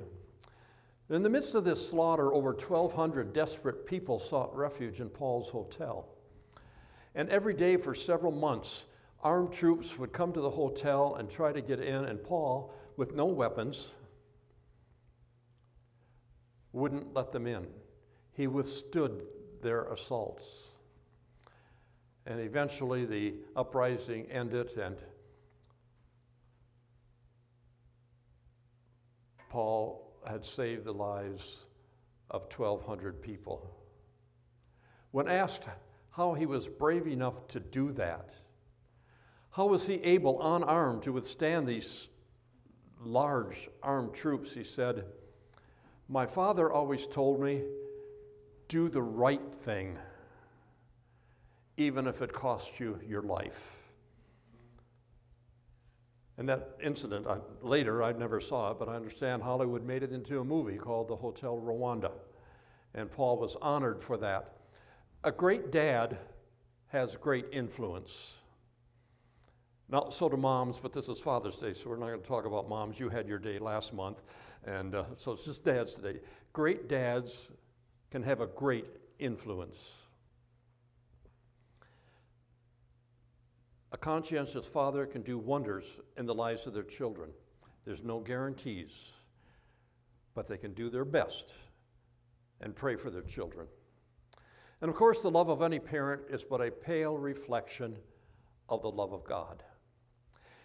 In 1.09 1.23
the 1.23 1.29
midst 1.29 1.55
of 1.55 1.63
this 1.63 1.89
slaughter, 1.89 2.33
over 2.33 2.51
1,200 2.51 3.31
desperate 3.31 3.85
people 3.85 4.19
sought 4.19 4.55
refuge 4.55 4.99
in 4.99 5.09
Paul's 5.09 5.49
hotel. 5.49 6.09
And 7.15 7.29
every 7.29 7.53
day 7.53 7.77
for 7.77 7.95
several 7.95 8.33
months, 8.33 8.85
armed 9.23 9.53
troops 9.53 9.97
would 9.97 10.11
come 10.11 10.33
to 10.33 10.41
the 10.41 10.49
hotel 10.49 11.15
and 11.15 11.29
try 11.29 11.53
to 11.53 11.61
get 11.61 11.79
in, 11.79 12.03
and 12.05 12.21
Paul, 12.21 12.73
with 12.97 13.15
no 13.15 13.25
weapons, 13.25 13.89
wouldn't 16.73 17.13
let 17.13 17.31
them 17.31 17.47
in. 17.47 17.67
He 18.33 18.45
withstood 18.45 19.23
their 19.61 19.83
assaults. 19.85 20.71
And 22.25 22.41
eventually 22.41 23.05
the 23.05 23.35
uprising 23.55 24.29
ended, 24.29 24.77
and 24.77 24.97
Paul 29.49 30.06
had 30.29 30.45
saved 30.45 30.83
the 30.83 30.93
lives 30.93 31.65
of 32.29 32.43
1,200 32.53 33.21
people. 33.21 33.73
When 35.11 35.27
asked 35.27 35.65
how 36.11 36.33
he 36.33 36.45
was 36.45 36.67
brave 36.67 37.07
enough 37.07 37.47
to 37.49 37.59
do 37.59 37.91
that, 37.93 38.29
how 39.51 39.67
was 39.67 39.87
he 39.87 39.95
able, 39.95 40.55
unarmed, 40.55 41.03
to 41.03 41.13
withstand 41.13 41.67
these 41.67 42.09
large 43.01 43.69
armed 43.81 44.13
troops? 44.13 44.53
He 44.53 44.63
said, 44.63 45.05
My 46.07 46.25
father 46.25 46.71
always 46.71 47.07
told 47.07 47.41
me, 47.41 47.63
do 48.67 48.89
the 48.89 49.01
right 49.01 49.53
thing, 49.53 49.97
even 51.77 52.05
if 52.05 52.21
it 52.21 52.33
costs 52.33 52.79
you 52.79 52.99
your 53.07 53.21
life. 53.21 53.86
And 56.37 56.47
that 56.49 56.77
incident, 56.83 57.25
I, 57.27 57.37
later, 57.61 58.03
I 58.03 58.11
never 58.11 58.39
saw 58.39 58.71
it, 58.71 58.79
but 58.79 58.87
I 58.87 58.95
understand 58.95 59.41
Hollywood 59.41 59.83
made 59.83 60.03
it 60.03 60.11
into 60.11 60.39
a 60.39 60.43
movie 60.43 60.77
called 60.77 61.07
The 61.07 61.15
Hotel 61.15 61.57
Rwanda. 61.57 62.11
And 62.93 63.11
Paul 63.11 63.37
was 63.37 63.55
honored 63.61 64.01
for 64.01 64.17
that. 64.17 64.53
A 65.23 65.31
great 65.31 65.71
dad 65.71 66.17
has 66.89 67.15
great 67.15 67.45
influence. 67.51 68.35
Not 69.89 70.13
so 70.13 70.29
do 70.29 70.37
moms, 70.37 70.79
but 70.79 70.93
this 70.93 71.09
is 71.09 71.19
Father's 71.19 71.57
Day, 71.57 71.73
so 71.73 71.89
we're 71.89 71.97
not 71.97 72.07
going 72.07 72.21
to 72.21 72.27
talk 72.27 72.45
about 72.45 72.69
moms. 72.69 72.99
You 72.99 73.09
had 73.09 73.27
your 73.27 73.39
day 73.39 73.57
last 73.57 73.93
month, 73.93 74.21
and 74.65 74.93
uh, 74.93 75.05
so 75.15 75.31
it's 75.31 75.45
just 75.45 75.63
dads 75.63 75.95
today. 75.95 76.19
Great 76.53 76.89
dads 76.89 77.49
can 78.11 78.21
have 78.23 78.41
a 78.41 78.47
great 78.47 78.85
influence. 79.17 80.06
A 83.91 83.97
conscientious 83.97 84.67
father 84.67 85.05
can 85.05 85.21
do 85.21 85.37
wonders 85.37 85.85
in 86.17 86.25
the 86.25 86.35
lives 86.35 86.67
of 86.67 86.73
their 86.73 86.83
children. 86.83 87.29
There's 87.85 88.03
no 88.03 88.19
guarantees, 88.19 88.91
but 90.33 90.47
they 90.47 90.57
can 90.57 90.73
do 90.73 90.89
their 90.89 91.05
best 91.05 91.53
and 92.59 92.75
pray 92.75 92.95
for 92.97 93.09
their 93.09 93.21
children. 93.21 93.67
And 94.81 94.89
of 94.89 94.95
course, 94.95 95.21
the 95.21 95.31
love 95.31 95.49
of 95.49 95.61
any 95.61 95.79
parent 95.79 96.23
is 96.29 96.43
but 96.43 96.61
a 96.61 96.69
pale 96.69 97.17
reflection 97.17 97.97
of 98.69 98.81
the 98.81 98.91
love 98.91 99.13
of 99.13 99.23
God. 99.23 99.63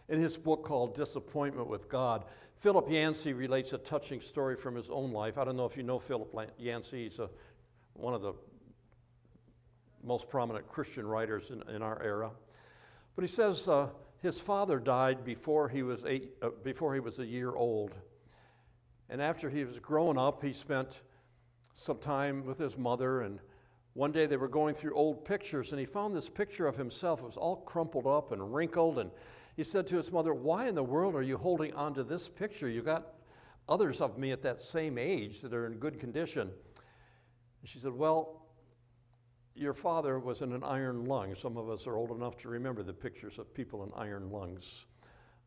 In 0.09 0.19
his 0.19 0.37
book 0.37 0.65
called 0.65 0.95
Disappointment 0.95 1.69
with 1.69 1.89
God, 1.89 2.25
Philip 2.57 2.91
Yancey 2.91 3.33
relates 3.33 3.73
a 3.73 3.79
touching 3.79 4.21
story 4.21 4.57
from 4.57 4.75
his 4.75 4.91
own 4.91 5.13
life. 5.13 5.39
I 5.39 5.45
don't 5.45 5.57
know 5.57 5.65
if 5.65 5.77
you 5.77 5.83
know 5.83 5.99
Philip 5.99 6.35
Yancey, 6.59 7.05
he's 7.05 7.19
a, 7.19 7.31
one 7.95 8.15
of 8.15 8.21
the 8.21 8.35
most 10.03 10.29
prominent 10.29 10.69
Christian 10.69 11.07
writers 11.07 11.51
in, 11.51 11.63
in 11.75 11.83
our 11.83 12.03
era. 12.03 12.33
But 13.15 13.23
he 13.23 13.29
says 13.29 13.69
uh, 13.69 13.91
his 14.21 14.41
father 14.41 14.79
died 14.79 15.25
before 15.25 15.69
he, 15.69 15.83
was 15.83 16.05
eight, 16.07 16.31
uh, 16.41 16.51
before 16.63 16.95
he 16.95 17.01
was 17.01 17.19
a 17.19 17.27
year 17.27 17.55
old. 17.55 17.95
And 19.11 19.21
after 19.21 19.51
he 19.51 19.65
was 19.65 19.79
grown 19.79 20.17
up, 20.17 20.43
he 20.43 20.53
spent 20.53 21.03
some 21.75 21.99
time 21.99 22.45
with 22.45 22.59
his 22.59 22.79
mother. 22.79 23.21
And 23.21 23.41
one 23.95 24.13
day 24.13 24.27
they 24.27 24.37
were 24.37 24.49
going 24.49 24.75
through 24.75 24.95
old 24.95 25.25
pictures, 25.25 25.73
and 25.73 25.79
he 25.79 25.85
found 25.85 26.17
this 26.17 26.29
picture 26.29 26.67
of 26.67 26.77
himself. 26.77 27.21
It 27.21 27.27
was 27.27 27.37
all 27.37 27.57
crumpled 27.57 28.07
up 28.07 28.33
and 28.33 28.55
wrinkled. 28.55 28.99
And 28.99 29.11
he 29.57 29.65
said 29.65 29.87
to 29.89 29.97
his 29.97 30.11
mother, 30.11 30.33
Why 30.33 30.69
in 30.69 30.75
the 30.75 30.83
world 30.83 31.15
are 31.15 31.23
you 31.23 31.37
holding 31.37 31.75
on 31.75 31.93
to 31.95 32.05
this 32.05 32.29
picture? 32.29 32.69
You 32.69 32.83
got 32.83 33.15
others 33.69 34.01
of 34.01 34.19
me 34.19 34.31
at 34.31 34.43
that 34.43 34.61
same 34.61 34.97
age 34.97 35.41
that 35.43 35.53
are 35.53 35.67
in 35.67 35.75
good 35.75 36.01
condition. 36.01 36.43
And 36.43 37.69
she 37.69 37.79
said, 37.79 37.93
Well, 37.93 38.42
your 39.55 39.75
father 39.75 40.19
was 40.19 40.43
in 40.43 40.53
an 40.53 40.65
iron 40.65 41.05
lung. 41.05 41.35
Some 41.35 41.57
of 41.57 41.69
us 41.69 41.87
are 41.87 41.97
old 41.97 42.11
enough 42.11 42.37
to 42.39 42.49
remember 42.49 42.83
the 42.83 42.93
pictures 42.93 43.39
of 43.39 43.53
people 43.53 43.83
in 43.85 43.91
iron 43.95 44.31
lungs. 44.31 44.87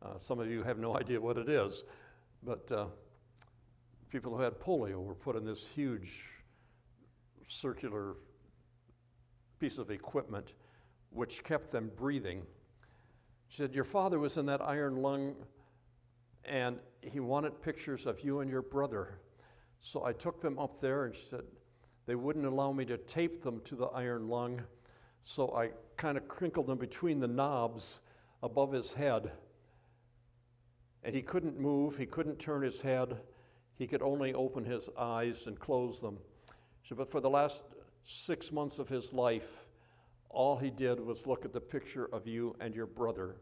Uh, 0.02 0.18
some 0.18 0.38
of 0.38 0.48
you 0.50 0.62
have 0.62 0.78
no 0.78 0.96
idea 0.98 1.20
what 1.20 1.38
it 1.38 1.48
is, 1.48 1.84
but 2.42 2.70
uh, 2.70 2.86
people 4.10 4.36
who 4.36 4.42
had 4.42 4.60
polio 4.60 5.02
were 5.02 5.14
put 5.14 5.36
in 5.36 5.44
this 5.44 5.66
huge 5.66 6.24
circular 7.46 8.14
piece 9.58 9.78
of 9.78 9.90
equipment 9.90 10.54
which 11.10 11.42
kept 11.44 11.70
them 11.72 11.90
breathing 11.96 12.42
she 13.48 13.58
said, 13.58 13.74
Your 13.74 13.84
father 13.84 14.18
was 14.18 14.36
in 14.36 14.46
that 14.46 14.60
iron 14.60 14.96
lung 14.96 15.34
and 16.44 16.78
he 17.00 17.20
wanted 17.20 17.60
pictures 17.62 18.06
of 18.06 18.22
you 18.24 18.40
and 18.40 18.50
your 18.50 18.62
brother. 18.62 19.20
So 19.80 20.04
I 20.04 20.12
took 20.12 20.40
them 20.40 20.58
up 20.58 20.80
there 20.80 21.04
and 21.04 21.14
she 21.14 21.24
said, 21.28 21.42
They 22.06 22.14
wouldn't 22.14 22.46
allow 22.46 22.72
me 22.72 22.84
to 22.86 22.96
tape 22.96 23.42
them 23.42 23.60
to 23.64 23.74
the 23.74 23.86
iron 23.86 24.28
lung. 24.28 24.62
So 25.24 25.54
I 25.54 25.70
kind 25.96 26.16
of 26.16 26.28
crinkled 26.28 26.68
them 26.68 26.78
between 26.78 27.20
the 27.20 27.28
knobs 27.28 28.00
above 28.42 28.72
his 28.72 28.94
head. 28.94 29.32
And 31.02 31.14
he 31.14 31.22
couldn't 31.22 31.58
move, 31.58 31.96
he 31.96 32.06
couldn't 32.06 32.38
turn 32.38 32.62
his 32.62 32.80
head, 32.80 33.18
he 33.74 33.86
could 33.86 34.02
only 34.02 34.32
open 34.34 34.64
his 34.64 34.88
eyes 34.96 35.46
and 35.46 35.58
close 35.58 36.00
them. 36.00 36.18
Said, 36.82 36.98
But 36.98 37.10
for 37.10 37.20
the 37.20 37.30
last 37.30 37.62
six 38.04 38.52
months 38.52 38.78
of 38.78 38.88
his 38.88 39.12
life, 39.12 39.66
all 40.30 40.56
he 40.56 40.70
did 40.70 41.00
was 41.00 41.26
look 41.26 41.44
at 41.44 41.52
the 41.52 41.60
picture 41.60 42.08
of 42.12 42.26
you 42.26 42.54
and 42.60 42.74
your 42.74 42.86
brother 42.86 43.36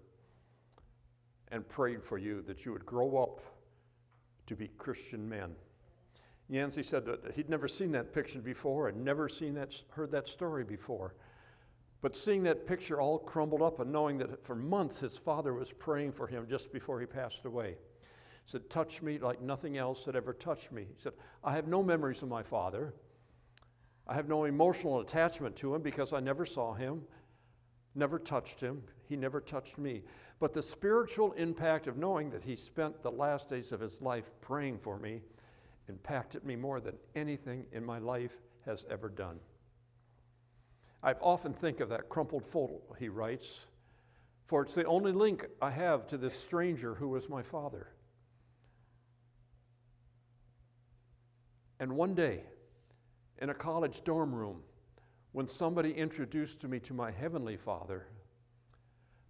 and 1.48 1.68
prayed 1.68 2.02
for 2.02 2.18
you 2.18 2.42
that 2.42 2.64
you 2.64 2.72
would 2.72 2.86
grow 2.86 3.16
up 3.18 3.40
to 4.46 4.56
be 4.56 4.68
Christian 4.68 5.28
men. 5.28 5.54
Yancey 6.48 6.82
said 6.82 7.06
that 7.06 7.32
he'd 7.34 7.48
never 7.48 7.68
seen 7.68 7.92
that 7.92 8.12
picture 8.12 8.40
before 8.40 8.88
and 8.88 9.04
never 9.04 9.28
seen 9.28 9.54
that, 9.54 9.74
heard 9.90 10.10
that 10.12 10.28
story 10.28 10.64
before. 10.64 11.14
But 12.02 12.14
seeing 12.14 12.42
that 12.42 12.66
picture 12.66 13.00
all 13.00 13.18
crumbled 13.18 13.62
up 13.62 13.80
and 13.80 13.90
knowing 13.90 14.18
that 14.18 14.44
for 14.44 14.54
months 14.54 15.00
his 15.00 15.16
father 15.16 15.54
was 15.54 15.72
praying 15.72 16.12
for 16.12 16.26
him 16.26 16.46
just 16.46 16.70
before 16.70 17.00
he 17.00 17.06
passed 17.06 17.46
away, 17.46 17.70
he 17.70 18.50
said, 18.50 18.68
Touch 18.68 19.00
me 19.00 19.18
like 19.18 19.40
nothing 19.40 19.78
else 19.78 20.04
had 20.04 20.14
ever 20.14 20.34
touched 20.34 20.70
me. 20.70 20.82
He 20.82 21.00
said, 21.00 21.14
I 21.42 21.54
have 21.54 21.66
no 21.66 21.82
memories 21.82 22.22
of 22.22 22.28
my 22.28 22.42
father. 22.42 22.92
I 24.06 24.14
have 24.14 24.28
no 24.28 24.44
emotional 24.44 25.00
attachment 25.00 25.56
to 25.56 25.74
him 25.74 25.80
because 25.80 26.12
I 26.12 26.20
never 26.20 26.44
saw 26.44 26.74
him, 26.74 27.04
never 27.94 28.18
touched 28.18 28.60
him. 28.60 28.82
He 29.08 29.16
never 29.16 29.40
touched 29.40 29.78
me. 29.78 30.02
But 30.38 30.52
the 30.52 30.62
spiritual 30.62 31.32
impact 31.32 31.86
of 31.86 31.96
knowing 31.96 32.30
that 32.30 32.44
he 32.44 32.56
spent 32.56 33.02
the 33.02 33.10
last 33.10 33.48
days 33.48 33.72
of 33.72 33.80
his 33.80 34.02
life 34.02 34.30
praying 34.42 34.78
for 34.78 34.98
me 34.98 35.22
impacted 35.88 36.44
me 36.44 36.56
more 36.56 36.80
than 36.80 36.96
anything 37.14 37.66
in 37.72 37.84
my 37.84 37.98
life 37.98 38.40
has 38.64 38.86
ever 38.90 39.08
done. 39.08 39.38
I've 41.02 41.20
often 41.20 41.52
think 41.52 41.80
of 41.80 41.90
that 41.90 42.08
crumpled 42.08 42.46
photo, 42.46 42.80
he 42.98 43.08
writes, 43.08 43.66
for 44.46 44.62
it's 44.62 44.74
the 44.74 44.84
only 44.84 45.12
link 45.12 45.46
I 45.60 45.70
have 45.70 46.06
to 46.08 46.18
this 46.18 46.38
stranger 46.38 46.94
who 46.94 47.08
was 47.08 47.28
my 47.28 47.42
father. 47.42 47.88
And 51.80 51.92
one 51.92 52.14
day, 52.14 52.44
in 53.38 53.50
a 53.50 53.54
college 53.54 54.04
dorm 54.04 54.34
room 54.34 54.62
when 55.32 55.48
somebody 55.48 55.92
introduced 55.92 56.62
me 56.64 56.78
to 56.80 56.94
my 56.94 57.10
Heavenly 57.10 57.56
Father, 57.56 58.06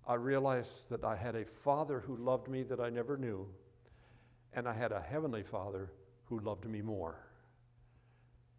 I 0.06 0.14
realized 0.14 0.90
that 0.90 1.02
I 1.02 1.16
had 1.16 1.34
a 1.34 1.46
Father 1.46 2.00
who 2.00 2.16
loved 2.16 2.46
me 2.46 2.62
that 2.64 2.78
I 2.78 2.90
never 2.90 3.16
knew, 3.16 3.48
and 4.52 4.68
I 4.68 4.74
had 4.74 4.92
a 4.92 5.00
Heavenly 5.00 5.42
Father 5.42 5.90
who 6.26 6.38
loved 6.40 6.66
me 6.66 6.82
more. 6.82 7.16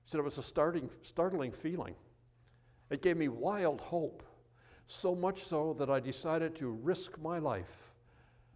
He 0.04 0.12
said 0.12 0.20
it 0.20 0.24
was 0.24 0.38
a 0.38 0.44
starting, 0.44 0.90
startling 1.02 1.52
feeling. 1.52 1.96
It 2.90 3.02
gave 3.02 3.18
me 3.18 3.28
wild 3.28 3.82
hope, 3.82 4.24
so 4.88 5.16
much 5.16 5.44
so 5.44 5.76
that 5.80 5.90
I 5.90 6.00
decided 6.00 6.56
to 6.58 6.70
risk 6.70 7.20
my 7.20 7.40
life 7.40 7.92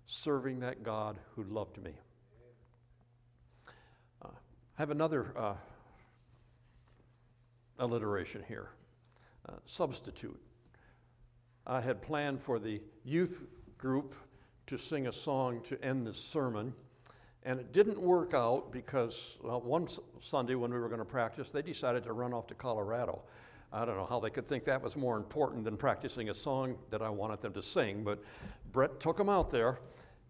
serving 0.05 0.59
that 0.59 0.83
God 0.83 1.17
who 1.35 1.43
loved 1.43 1.81
me. 1.81 1.93
Uh, 4.23 4.29
I 4.77 4.81
have 4.81 4.91
another 4.91 5.33
uh, 5.35 5.55
alliteration 7.79 8.43
here. 8.47 8.69
Uh, 9.47 9.53
substitute. 9.65 10.39
I 11.65 11.81
had 11.81 12.01
planned 12.01 12.41
for 12.41 12.59
the 12.59 12.81
youth 13.03 13.47
group 13.77 14.13
to 14.67 14.77
sing 14.77 15.07
a 15.07 15.11
song 15.11 15.61
to 15.69 15.83
end 15.83 16.05
this 16.05 16.21
sermon, 16.21 16.73
and 17.43 17.59
it 17.59 17.71
didn't 17.71 17.99
work 17.99 18.33
out 18.33 18.71
because 18.71 19.37
well, 19.41 19.61
one 19.61 19.87
Sunday 20.19 20.55
when 20.55 20.71
we 20.71 20.79
were 20.79 20.89
going 20.89 20.99
to 20.99 21.05
practice, 21.05 21.49
they 21.51 21.61
decided 21.61 22.03
to 22.03 22.13
run 22.13 22.33
off 22.33 22.47
to 22.47 22.53
Colorado. 22.53 23.21
I 23.71 23.85
don't 23.85 23.97
know 23.97 24.07
how 24.07 24.19
they 24.19 24.31
could 24.31 24.47
think 24.47 24.65
that 24.65 24.81
was 24.81 24.95
more 24.95 25.15
important 25.15 25.63
than 25.63 25.77
practicing 25.77 26.29
a 26.29 26.33
song 26.33 26.77
that 26.89 27.01
I 27.01 27.09
wanted 27.09 27.41
them 27.41 27.53
to 27.53 27.61
sing, 27.61 28.03
but 28.03 28.19
Brett 28.71 28.99
took 28.99 29.17
them 29.17 29.29
out 29.29 29.51
there. 29.51 29.79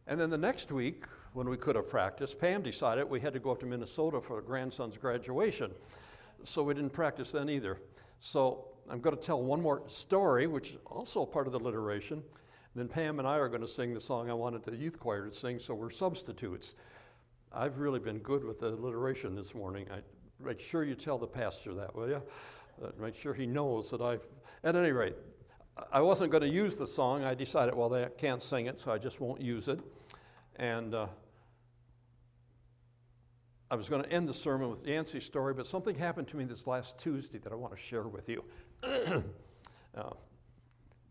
And 0.08 0.20
then 0.20 0.30
the 0.30 0.38
next 0.38 0.72
week, 0.72 1.04
when 1.34 1.48
we 1.48 1.56
could 1.56 1.76
have 1.76 1.90
practiced, 1.90 2.40
Pam 2.40 2.64
decided 2.64 3.10
we 3.10 3.20
had 3.20 3.34
to 3.34 3.40
go 3.40 3.52
up 3.52 3.60
to 3.62 3.66
Minnesota 3.66 4.20
for 4.20 4.38
her 4.38 4.42
grandson's 4.42 4.98
graduation. 4.98 5.72
So 6.44 6.64
we 6.64 6.74
didn't 6.74 6.92
practice 6.92 7.32
then 7.32 7.50
either. 7.50 7.80
So 8.20 8.66
I'm 8.90 9.00
going 9.00 9.16
to 9.16 9.22
tell 9.22 9.42
one 9.42 9.62
more 9.62 9.84
story, 9.88 10.48
which 10.48 10.72
is 10.72 10.78
also 10.86 11.26
part 11.26 11.48
of 11.48 11.54
the 11.54 11.60
alliteration. 11.60 12.24
Then 12.76 12.88
Pam 12.88 13.20
and 13.20 13.28
I 13.28 13.38
are 13.38 13.50
going 13.50 13.62
to 13.62 13.68
sing 13.68 13.94
the 13.94 14.00
song 14.00 14.30
I 14.30 14.34
wanted 14.34 14.64
the 14.64 14.76
youth 14.76 15.00
choir 15.00 15.26
to 15.26 15.34
sing, 15.34 15.60
so 15.60 15.74
we're 15.74 15.90
substitutes. 15.90 16.76
I've 17.52 17.80
really 17.80 18.00
been 18.00 18.20
good 18.20 18.44
with 18.44 18.60
the 18.60 18.68
alliteration 18.68 19.36
this 19.36 19.56
morning. 19.56 19.88
I, 19.92 20.02
make 20.44 20.60
sure 20.60 20.84
you 20.84 20.94
tell 20.94 21.18
the 21.18 21.28
pastor 21.28 21.74
that, 21.74 21.96
will 21.96 22.08
you? 22.08 22.22
Uh, 22.82 22.90
make 23.02 23.16
sure 23.16 23.34
he 23.34 23.48
knows 23.48 23.90
that 23.90 24.02
I've. 24.02 24.26
At 24.64 24.76
any 24.76 24.92
rate, 24.92 25.16
I 25.92 26.02
wasn't 26.02 26.32
going 26.32 26.44
to 26.44 26.50
use 26.50 26.76
the 26.76 26.86
song. 26.86 27.24
I 27.24 27.34
decided, 27.34 27.74
well, 27.74 27.90
they 27.90 28.08
can't 28.18 28.44
sing 28.44 28.68
it, 28.68 28.80
so 28.80 28.92
I 28.92 29.00
just 29.00 29.20
won't 29.20 29.42
use 29.42 29.68
it. 29.68 29.80
And 30.58 30.94
uh, 30.94 31.08
I 33.72 33.76
was 33.76 33.90
going 33.90 34.04
to 34.04 34.12
end 34.12 34.28
the 34.28 34.34
sermon 34.34 34.70
with 34.70 34.86
Yancey's 34.86 35.26
story, 35.26 35.54
but 35.54 35.66
something 35.66 35.96
happened 35.96 36.28
to 36.30 36.38
me 36.38 36.44
this 36.44 36.68
last 36.68 37.00
Tuesday 37.00 37.40
that 37.40 37.52
I 37.52 37.56
want 37.56 37.76
to 37.76 37.82
share 37.82 38.04
with 38.04 38.30
you. 38.30 38.44
uh, 38.84 39.22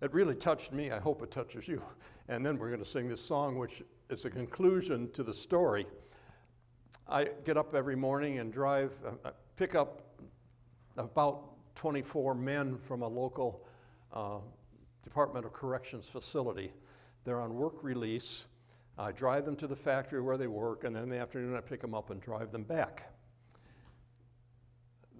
it 0.00 0.12
really 0.12 0.36
touched 0.36 0.72
me. 0.72 0.92
I 0.92 1.00
hope 1.00 1.22
it 1.22 1.32
touches 1.32 1.66
you. 1.66 1.82
And 2.28 2.46
then 2.46 2.58
we're 2.58 2.68
going 2.68 2.82
to 2.82 2.88
sing 2.88 3.08
this 3.08 3.24
song, 3.24 3.58
which 3.58 3.82
is 4.08 4.24
a 4.24 4.30
conclusion 4.30 5.10
to 5.12 5.24
the 5.24 5.34
story. 5.34 5.86
I 7.08 7.28
get 7.44 7.56
up 7.56 7.74
every 7.74 7.96
morning 7.96 8.38
and 8.38 8.52
drive, 8.52 8.92
uh, 9.24 9.30
pick 9.56 9.74
up 9.74 10.02
about 10.96 11.74
24 11.74 12.34
men 12.34 12.76
from 12.76 13.02
a 13.02 13.08
local 13.08 13.64
uh, 14.12 14.38
Department 15.04 15.46
of 15.46 15.52
Corrections 15.52 16.06
facility. 16.06 16.72
They're 17.24 17.40
on 17.40 17.54
work 17.54 17.82
release. 17.82 18.46
I 18.98 19.12
drive 19.12 19.44
them 19.44 19.56
to 19.56 19.66
the 19.66 19.76
factory 19.76 20.20
where 20.20 20.36
they 20.36 20.48
work, 20.48 20.84
and 20.84 20.94
then 20.94 21.04
in 21.04 21.08
the 21.08 21.18
afternoon 21.18 21.56
I 21.56 21.60
pick 21.60 21.80
them 21.80 21.94
up 21.94 22.10
and 22.10 22.20
drive 22.20 22.52
them 22.52 22.64
back. 22.64 23.12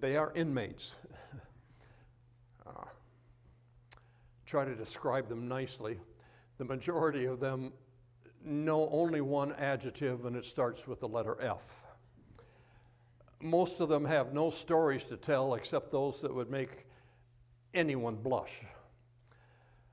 They 0.00 0.16
are 0.16 0.32
inmates. 0.34 0.96
uh, 2.66 2.84
try 4.46 4.64
to 4.64 4.74
describe 4.74 5.28
them 5.28 5.48
nicely. 5.48 6.00
The 6.58 6.64
majority 6.64 7.24
of 7.24 7.40
them 7.40 7.72
know 8.44 8.88
only 8.90 9.20
one 9.20 9.52
adjective, 9.52 10.24
and 10.24 10.36
it 10.36 10.44
starts 10.44 10.86
with 10.86 11.00
the 11.00 11.08
letter 11.08 11.36
F. 11.40 11.84
Most 13.40 13.80
of 13.80 13.88
them 13.88 14.04
have 14.04 14.32
no 14.32 14.50
stories 14.50 15.04
to 15.06 15.16
tell 15.16 15.54
except 15.54 15.90
those 15.90 16.20
that 16.22 16.34
would 16.34 16.50
make 16.50 16.86
anyone 17.74 18.16
blush 18.16 18.62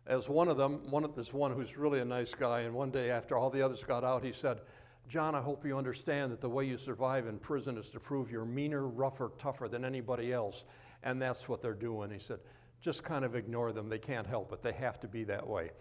as 0.08 0.30
one 0.30 0.48
of 0.48 0.58
them, 0.58 0.82
one 0.92 1.04
of, 1.04 1.16
there's 1.16 1.34
one 1.34 1.52
who's 1.52 1.78
really 1.78 2.00
a 2.00 2.06
nice 2.06 2.34
guy, 2.34 2.62
and 2.62 2.74
one 2.74 2.92
day 2.92 3.10
after 3.10 3.36
all 3.36 3.50
the 3.50 3.62
others 3.62 3.84
got 3.84 4.04
out, 4.04 4.24
he 4.24 4.32
said, 4.32 4.62
John, 5.08 5.36
I 5.36 5.42
hope 5.42 5.66
you 5.66 5.78
understand 5.78 6.32
that 6.32 6.42
the 6.42 6.50
way 6.50 6.66
you 6.66 6.78
survive 6.78 7.28
in 7.28 7.40
prison 7.40 7.78
is 7.78 7.90
to 7.92 8.00
prove 8.00 8.32
you're 8.32 8.46
meaner, 8.46 8.88
rougher, 8.88 9.32
tougher 9.38 9.68
than 9.68 9.84
anybody 9.84 10.32
else. 10.32 10.66
And 11.04 11.22
that's 11.22 11.48
what 11.48 11.62
they're 11.62 11.74
doing. 11.74 12.12
He 12.12 12.20
said, 12.20 12.40
just 12.82 13.04
kind 13.04 13.26
of 13.26 13.36
ignore 13.36 13.72
them. 13.72 13.90
They 13.90 14.00
can't 14.00 14.28
help 14.28 14.52
it. 14.54 14.62
They 14.62 14.74
have 14.74 15.00
to 15.02 15.08
be 15.08 15.24
that 15.26 15.46
way. 15.46 15.72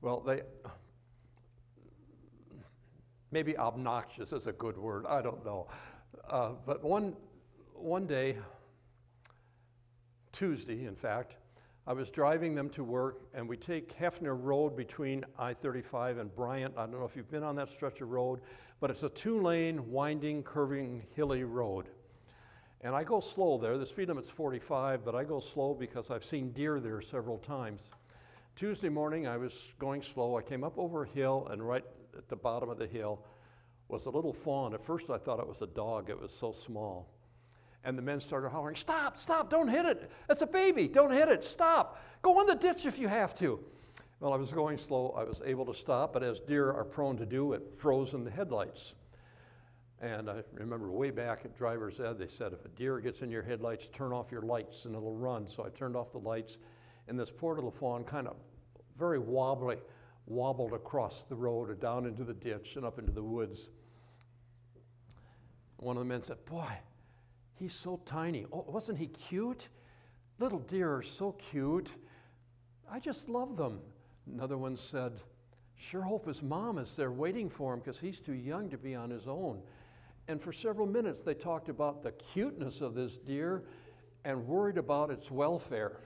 Well, 0.00 0.20
they, 0.20 0.42
maybe 3.30 3.56
obnoxious 3.56 4.32
is 4.32 4.46
a 4.46 4.52
good 4.52 4.76
word. 4.76 5.06
I 5.06 5.22
don't 5.22 5.44
know. 5.44 5.68
Uh, 6.28 6.52
but 6.66 6.82
one, 6.82 7.16
one 7.74 8.06
day, 8.06 8.36
Tuesday, 10.32 10.86
in 10.86 10.94
fact, 10.94 11.36
I 11.86 11.94
was 11.94 12.10
driving 12.10 12.54
them 12.54 12.68
to 12.70 12.84
work, 12.84 13.22
and 13.32 13.48
we 13.48 13.56
take 13.56 13.98
Hefner 13.98 14.38
Road 14.38 14.76
between 14.76 15.24
I 15.38 15.54
35 15.54 16.18
and 16.18 16.34
Bryant. 16.34 16.74
I 16.76 16.82
don't 16.82 16.98
know 16.98 17.06
if 17.06 17.16
you've 17.16 17.30
been 17.30 17.42
on 17.42 17.56
that 17.56 17.70
stretch 17.70 18.02
of 18.02 18.10
road, 18.10 18.40
but 18.78 18.90
it's 18.90 19.02
a 19.02 19.08
two 19.08 19.40
lane, 19.40 19.90
winding, 19.90 20.42
curving, 20.42 21.06
hilly 21.14 21.44
road. 21.44 21.86
And 22.82 22.94
I 22.94 23.04
go 23.04 23.20
slow 23.20 23.58
there. 23.58 23.78
The 23.78 23.86
speed 23.86 24.08
limit's 24.08 24.30
45, 24.30 25.04
but 25.04 25.14
I 25.14 25.24
go 25.24 25.40
slow 25.40 25.74
because 25.74 26.10
I've 26.10 26.24
seen 26.24 26.52
deer 26.52 26.78
there 26.78 27.00
several 27.00 27.38
times. 27.38 27.88
Tuesday 28.54 28.88
morning, 28.88 29.26
I 29.26 29.36
was 29.36 29.72
going 29.78 30.02
slow. 30.02 30.36
I 30.36 30.42
came 30.42 30.64
up 30.64 30.78
over 30.78 31.04
a 31.04 31.08
hill, 31.08 31.48
and 31.50 31.66
right 31.66 31.84
at 32.16 32.28
the 32.28 32.36
bottom 32.36 32.68
of 32.68 32.78
the 32.78 32.86
hill 32.86 33.24
was 33.88 34.06
a 34.06 34.10
little 34.10 34.32
fawn. 34.32 34.74
At 34.74 34.82
first, 34.82 35.10
I 35.10 35.18
thought 35.18 35.40
it 35.40 35.48
was 35.48 35.62
a 35.62 35.66
dog, 35.66 36.10
it 36.10 36.20
was 36.20 36.32
so 36.32 36.52
small. 36.52 37.08
And 37.84 37.96
the 37.96 38.02
men 38.02 38.20
started 38.20 38.50
hollering, 38.50 38.76
Stop, 38.76 39.16
stop, 39.16 39.50
don't 39.50 39.68
hit 39.68 39.86
it. 39.86 40.10
It's 40.28 40.42
a 40.42 40.46
baby, 40.46 40.88
don't 40.88 41.12
hit 41.12 41.28
it, 41.28 41.44
stop. 41.44 42.02
Go 42.22 42.40
in 42.40 42.46
the 42.46 42.56
ditch 42.56 42.86
if 42.86 42.98
you 42.98 43.08
have 43.08 43.34
to. 43.38 43.60
Well, 44.20 44.32
I 44.32 44.36
was 44.36 44.52
going 44.52 44.78
slow. 44.78 45.14
I 45.16 45.22
was 45.22 45.42
able 45.46 45.64
to 45.66 45.74
stop, 45.74 46.12
but 46.12 46.24
as 46.24 46.40
deer 46.40 46.72
are 46.72 46.84
prone 46.84 47.16
to 47.18 47.26
do, 47.26 47.52
it 47.52 47.72
froze 47.72 48.14
in 48.14 48.24
the 48.24 48.30
headlights. 48.30 48.96
And 50.00 50.28
I 50.28 50.42
remember 50.54 50.90
way 50.90 51.10
back 51.10 51.44
at 51.44 51.56
driver's 51.56 52.00
ed, 52.00 52.18
they 52.18 52.26
said, 52.26 52.52
if 52.52 52.64
a 52.64 52.68
deer 52.68 53.00
gets 53.00 53.22
in 53.22 53.30
your 53.30 53.42
headlights, 53.42 53.88
turn 53.88 54.12
off 54.12 54.30
your 54.30 54.42
lights 54.42 54.84
and 54.84 54.94
it'll 54.94 55.14
run. 55.14 55.46
So 55.46 55.64
I 55.64 55.70
turned 55.70 55.96
off 55.96 56.12
the 56.12 56.18
lights, 56.18 56.58
and 57.08 57.18
this 57.18 57.30
poor 57.30 57.54
little 57.54 57.70
fawn, 57.70 58.04
kind 58.04 58.28
of 58.28 58.36
very 58.96 59.18
wobbly, 59.18 59.78
wobbled 60.28 60.72
across 60.72 61.24
the 61.24 61.34
road 61.34 61.70
or 61.70 61.74
down 61.74 62.06
into 62.06 62.24
the 62.24 62.34
ditch 62.34 62.76
and 62.76 62.84
up 62.84 62.98
into 62.98 63.12
the 63.12 63.22
woods. 63.22 63.70
One 65.78 65.96
of 65.96 66.02
the 66.02 66.08
men 66.08 66.22
said, 66.22 66.44
Boy, 66.44 66.78
He's 67.58 67.72
so 67.72 68.00
tiny. 68.04 68.46
Oh, 68.52 68.64
wasn't 68.68 68.98
he 68.98 69.08
cute? 69.08 69.68
Little 70.38 70.60
deer 70.60 70.94
are 70.94 71.02
so 71.02 71.32
cute. 71.32 71.92
I 72.90 73.00
just 73.00 73.28
love 73.28 73.56
them. 73.56 73.80
Another 74.32 74.56
one 74.56 74.76
said, 74.76 75.20
Sure 75.74 76.02
hope 76.02 76.26
his 76.26 76.42
mom 76.42 76.78
is 76.78 76.94
there 76.94 77.10
waiting 77.10 77.50
for 77.50 77.74
him 77.74 77.80
because 77.80 77.98
he's 77.98 78.20
too 78.20 78.34
young 78.34 78.70
to 78.70 78.78
be 78.78 78.94
on 78.94 79.10
his 79.10 79.26
own. 79.26 79.60
And 80.28 80.40
for 80.40 80.52
several 80.52 80.86
minutes, 80.86 81.22
they 81.22 81.34
talked 81.34 81.68
about 81.68 82.02
the 82.02 82.12
cuteness 82.12 82.80
of 82.80 82.94
this 82.94 83.16
deer 83.16 83.64
and 84.24 84.46
worried 84.46 84.78
about 84.78 85.10
its 85.10 85.30
welfare. 85.30 85.98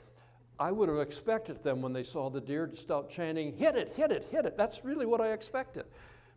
I 0.58 0.70
would 0.70 0.88
have 0.88 0.98
expected 0.98 1.62
them 1.62 1.82
when 1.82 1.92
they 1.92 2.02
saw 2.02 2.30
the 2.30 2.40
deer 2.40 2.66
to 2.66 2.76
start 2.76 3.08
chanting, 3.08 3.56
Hit 3.56 3.74
it, 3.74 3.92
hit 3.96 4.12
it, 4.12 4.28
hit 4.30 4.44
it. 4.44 4.56
That's 4.56 4.84
really 4.84 5.06
what 5.06 5.20
I 5.20 5.32
expected 5.32 5.84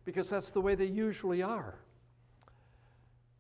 because 0.06 0.30
that's 0.30 0.52
the 0.52 0.62
way 0.62 0.76
they 0.76 0.86
usually 0.86 1.42
are. 1.42 1.76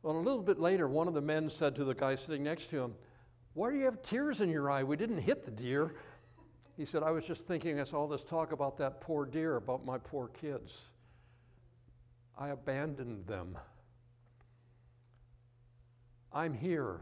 Well, 0.01 0.17
a 0.17 0.19
little 0.19 0.43
bit 0.43 0.59
later, 0.59 0.87
one 0.87 1.07
of 1.07 1.13
the 1.13 1.21
men 1.21 1.49
said 1.49 1.75
to 1.77 1.83
the 1.83 1.95
guy 1.95 2.15
sitting 2.15 2.43
next 2.43 2.67
to 2.71 2.79
him, 2.79 2.95
Why 3.53 3.71
do 3.71 3.77
you 3.77 3.85
have 3.85 4.01
tears 4.01 4.41
in 4.41 4.49
your 4.49 4.69
eye? 4.69 4.83
We 4.83 4.97
didn't 4.97 5.19
hit 5.19 5.45
the 5.45 5.51
deer. 5.51 5.95
He 6.77 6.85
said, 6.85 7.03
I 7.03 7.11
was 7.11 7.25
just 7.25 7.47
thinking 7.47 7.79
as 7.79 7.93
all 7.93 8.07
this 8.07 8.23
talk 8.23 8.51
about 8.51 8.77
that 8.77 8.99
poor 8.99 9.25
deer, 9.25 9.55
about 9.55 9.85
my 9.85 9.97
poor 9.97 10.27
kids. 10.27 10.89
I 12.37 12.49
abandoned 12.49 13.27
them. 13.27 13.57
I'm 16.33 16.53
here, 16.53 16.99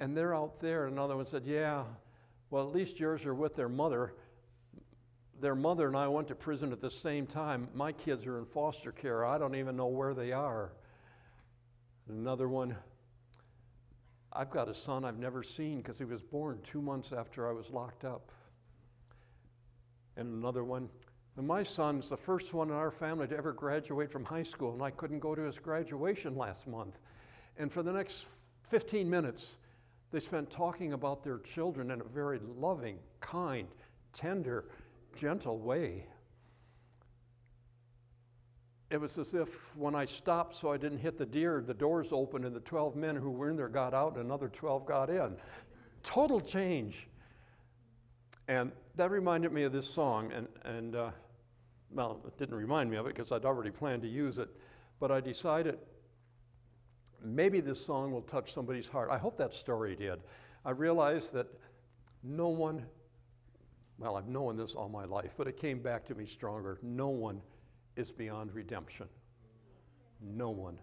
and 0.00 0.16
they're 0.16 0.34
out 0.34 0.60
there. 0.60 0.86
Another 0.86 1.14
one 1.14 1.26
said, 1.26 1.44
Yeah, 1.44 1.84
well, 2.50 2.66
at 2.66 2.74
least 2.74 3.00
yours 3.00 3.26
are 3.26 3.34
with 3.34 3.54
their 3.54 3.68
mother. 3.68 4.14
Their 5.40 5.54
mother 5.54 5.86
and 5.86 5.96
I 5.96 6.08
went 6.08 6.28
to 6.28 6.34
prison 6.34 6.72
at 6.72 6.80
the 6.80 6.90
same 6.90 7.26
time. 7.26 7.68
My 7.74 7.92
kids 7.92 8.26
are 8.26 8.38
in 8.38 8.46
foster 8.46 8.92
care. 8.92 9.24
I 9.24 9.38
don't 9.38 9.54
even 9.54 9.76
know 9.76 9.88
where 9.88 10.14
they 10.14 10.32
are. 10.32 10.72
Another 12.08 12.48
one, 12.48 12.76
I've 14.32 14.50
got 14.50 14.68
a 14.68 14.74
son 14.74 15.04
I've 15.04 15.18
never 15.18 15.42
seen 15.42 15.78
because 15.78 15.98
he 15.98 16.04
was 16.04 16.22
born 16.22 16.60
two 16.62 16.80
months 16.80 17.12
after 17.12 17.48
I 17.48 17.52
was 17.52 17.70
locked 17.70 18.04
up. 18.04 18.30
And 20.16 20.32
another 20.32 20.62
one, 20.64 20.88
and 21.36 21.46
my 21.46 21.62
son's 21.62 22.08
the 22.08 22.16
first 22.16 22.54
one 22.54 22.68
in 22.68 22.74
our 22.74 22.90
family 22.90 23.26
to 23.28 23.36
ever 23.36 23.52
graduate 23.52 24.10
from 24.10 24.24
high 24.24 24.44
school, 24.44 24.72
and 24.72 24.82
I 24.82 24.90
couldn't 24.90 25.18
go 25.18 25.34
to 25.34 25.42
his 25.42 25.58
graduation 25.58 26.36
last 26.36 26.66
month. 26.66 26.98
And 27.58 27.70
for 27.70 27.82
the 27.82 27.92
next 27.92 28.28
15 28.62 29.08
minutes, 29.10 29.56
they 30.12 30.20
spent 30.20 30.50
talking 30.50 30.92
about 30.92 31.24
their 31.24 31.38
children 31.38 31.90
in 31.90 32.00
a 32.00 32.04
very 32.04 32.40
loving, 32.56 32.98
kind, 33.20 33.68
tender, 34.12 34.64
gentle 35.14 35.58
way 35.58 36.06
it 38.90 39.00
was 39.00 39.18
as 39.18 39.34
if 39.34 39.76
when 39.76 39.94
I 39.94 40.04
stopped 40.04 40.54
so 40.54 40.70
I 40.70 40.76
didn't 40.76 40.98
hit 40.98 41.18
the 41.18 41.26
deer, 41.26 41.62
the 41.66 41.74
doors 41.74 42.12
opened 42.12 42.44
and 42.44 42.54
the 42.54 42.60
12 42.60 42.94
men 42.94 43.16
who 43.16 43.30
were 43.30 43.50
in 43.50 43.56
there 43.56 43.68
got 43.68 43.94
out 43.94 44.14
and 44.14 44.24
another 44.24 44.48
12 44.48 44.86
got 44.86 45.10
in. 45.10 45.36
Total 46.02 46.40
change. 46.40 47.08
And 48.46 48.70
that 48.94 49.10
reminded 49.10 49.52
me 49.52 49.64
of 49.64 49.72
this 49.72 49.88
song. 49.88 50.30
And, 50.32 50.46
and 50.64 50.94
uh, 50.94 51.10
well, 51.90 52.20
it 52.26 52.38
didn't 52.38 52.54
remind 52.54 52.90
me 52.90 52.96
of 52.96 53.06
it 53.06 53.14
because 53.14 53.32
I'd 53.32 53.44
already 53.44 53.70
planned 53.70 54.02
to 54.02 54.08
use 54.08 54.38
it. 54.38 54.48
But 55.00 55.10
I 55.10 55.20
decided 55.20 55.78
maybe 57.22 57.60
this 57.60 57.84
song 57.84 58.12
will 58.12 58.22
touch 58.22 58.52
somebody's 58.52 58.88
heart. 58.88 59.10
I 59.10 59.18
hope 59.18 59.36
that 59.38 59.54
story 59.54 59.96
did. 59.96 60.20
I 60.64 60.70
realized 60.70 61.32
that 61.34 61.46
no 62.22 62.48
one, 62.48 62.84
well, 63.98 64.16
I've 64.16 64.28
known 64.28 64.56
this 64.56 64.74
all 64.74 64.88
my 64.88 65.04
life, 65.04 65.34
but 65.36 65.46
it 65.46 65.56
came 65.56 65.80
back 65.80 66.04
to 66.06 66.14
me 66.14 66.26
stronger. 66.26 66.78
No 66.82 67.08
one 67.08 67.40
is 67.96 68.12
beyond 68.12 68.54
redemption. 68.54 69.06
No 70.20 70.50
one. 70.50 70.78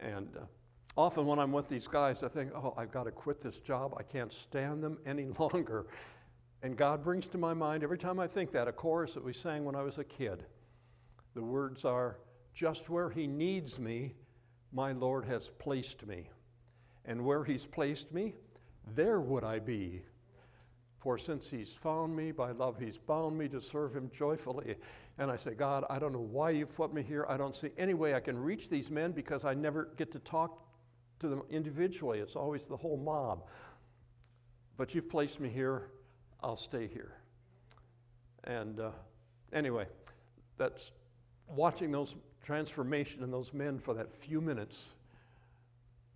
And 0.00 0.28
uh, 0.36 0.40
often 0.96 1.26
when 1.26 1.38
I'm 1.38 1.52
with 1.52 1.68
these 1.68 1.88
guys, 1.88 2.22
I 2.22 2.28
think, 2.28 2.52
oh, 2.54 2.74
I've 2.76 2.92
got 2.92 3.04
to 3.04 3.10
quit 3.10 3.40
this 3.40 3.58
job. 3.60 3.94
I 3.98 4.02
can't 4.02 4.32
stand 4.32 4.82
them 4.82 4.98
any 5.06 5.26
longer. 5.38 5.86
And 6.62 6.76
God 6.76 7.04
brings 7.04 7.26
to 7.28 7.38
my 7.38 7.52
mind, 7.52 7.82
every 7.82 7.98
time 7.98 8.18
I 8.18 8.26
think 8.26 8.52
that, 8.52 8.68
a 8.68 8.72
chorus 8.72 9.14
that 9.14 9.24
we 9.24 9.32
sang 9.32 9.64
when 9.64 9.74
I 9.74 9.82
was 9.82 9.98
a 9.98 10.04
kid. 10.04 10.44
The 11.34 11.42
words 11.42 11.84
are, 11.84 12.18
Just 12.54 12.88
where 12.88 13.10
He 13.10 13.26
needs 13.26 13.78
me, 13.78 14.14
my 14.74 14.92
Lord 14.92 15.24
has 15.24 15.48
placed 15.48 16.06
me. 16.06 16.28
And 17.06 17.24
where 17.24 17.44
He's 17.44 17.64
placed 17.64 18.12
me, 18.12 18.34
there 18.94 19.20
would 19.20 19.44
I 19.44 19.60
be. 19.60 20.02
For 20.98 21.16
since 21.16 21.50
He's 21.50 21.72
found 21.72 22.16
me, 22.16 22.32
by 22.32 22.50
love 22.50 22.78
He's 22.78 22.98
bound 22.98 23.38
me 23.38 23.48
to 23.48 23.60
serve 23.60 23.94
Him 23.94 24.10
joyfully. 24.12 24.74
And 25.16 25.30
I 25.30 25.36
say, 25.36 25.54
God, 25.54 25.84
I 25.88 25.98
don't 25.98 26.12
know 26.12 26.18
why 26.18 26.50
you've 26.50 26.74
put 26.74 26.92
me 26.92 27.02
here. 27.02 27.24
I 27.28 27.36
don't 27.36 27.54
see 27.54 27.70
any 27.78 27.94
way 27.94 28.14
I 28.14 28.20
can 28.20 28.36
reach 28.36 28.68
these 28.68 28.90
men 28.90 29.12
because 29.12 29.44
I 29.44 29.54
never 29.54 29.90
get 29.96 30.10
to 30.12 30.18
talk 30.18 30.60
to 31.20 31.28
them 31.28 31.42
individually. 31.50 32.18
It's 32.18 32.36
always 32.36 32.66
the 32.66 32.76
whole 32.76 32.96
mob. 32.96 33.44
But 34.76 34.94
you've 34.94 35.08
placed 35.08 35.38
me 35.38 35.50
here, 35.50 35.90
I'll 36.42 36.56
stay 36.56 36.88
here. 36.88 37.14
And 38.42 38.80
uh, 38.80 38.90
anyway, 39.52 39.86
that's 40.58 40.90
watching 41.46 41.92
those 41.92 42.16
transformation 42.44 43.22
in 43.22 43.30
those 43.30 43.54
men 43.54 43.78
for 43.78 43.94
that 43.94 44.12
few 44.12 44.40
minutes 44.40 44.92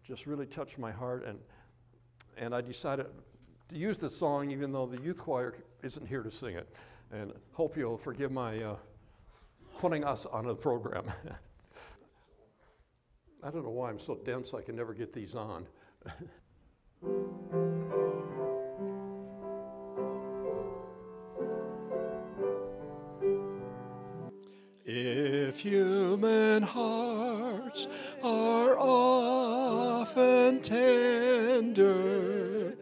just 0.05 0.27
really 0.27 0.47
touched 0.47 0.79
my 0.79 0.93
heart. 0.93 1.25
And, 1.27 1.39
and 2.37 2.55
I 2.55 2.61
decided 2.61 3.07
to 3.71 3.77
use 3.77 3.99
this 3.99 4.17
song 4.17 4.51
even 4.51 4.73
though 4.73 4.87
the 4.87 5.03
youth 5.03 5.23
choir 5.23 5.55
isn't 5.83 6.07
here 6.07 6.23
to 6.23 6.31
sing 6.31 6.55
it. 6.55 6.69
And 7.11 7.33
hope 7.53 7.77
you'll 7.77 7.97
forgive 7.97 8.31
my 8.31 8.63
uh, 8.63 8.77
putting 9.79 10.05
us 10.05 10.27
on 10.27 10.47
the 10.47 10.55
program. 10.55 11.05
I 13.43 13.51
don't 13.51 13.65
know 13.65 13.71
why 13.71 13.89
I'm 13.89 13.99
so 13.99 14.19
dense 14.25 14.53
I 14.53 14.61
can 14.61 14.77
never 14.77 14.93
get 14.93 15.15
these 15.15 15.35
on. 15.35 15.67
if 24.85 25.65
human 26.19 26.63
hearts 26.65 27.87
are 28.25 28.77
often 28.77 30.61
tender 30.61 32.75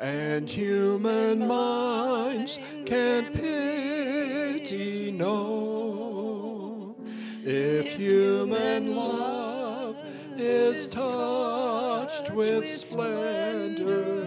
and 0.00 0.48
human 0.48 1.46
minds 1.46 2.58
can 2.86 3.30
pity 3.34 5.10
know 5.10 6.96
if 7.44 7.92
human 7.92 8.96
love 8.96 9.96
is 10.38 10.86
touched 10.86 12.30
with 12.30 12.66
splendor 12.66 14.22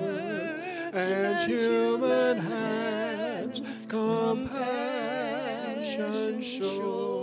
and 0.93 1.51
human 1.51 2.37
hands 2.37 3.87
compassion 3.87 4.51
show 6.41 7.20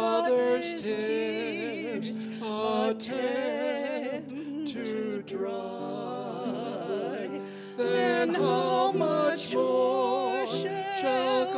each 0.00 0.06
other's 0.06 0.82
tears 0.82 2.28
attend 2.42 4.26
to 4.66 5.22
dry, 5.26 5.50
then 7.76 8.34
how 8.34 8.92
much 8.92 9.54
more 9.54 10.46
shall 10.46 11.49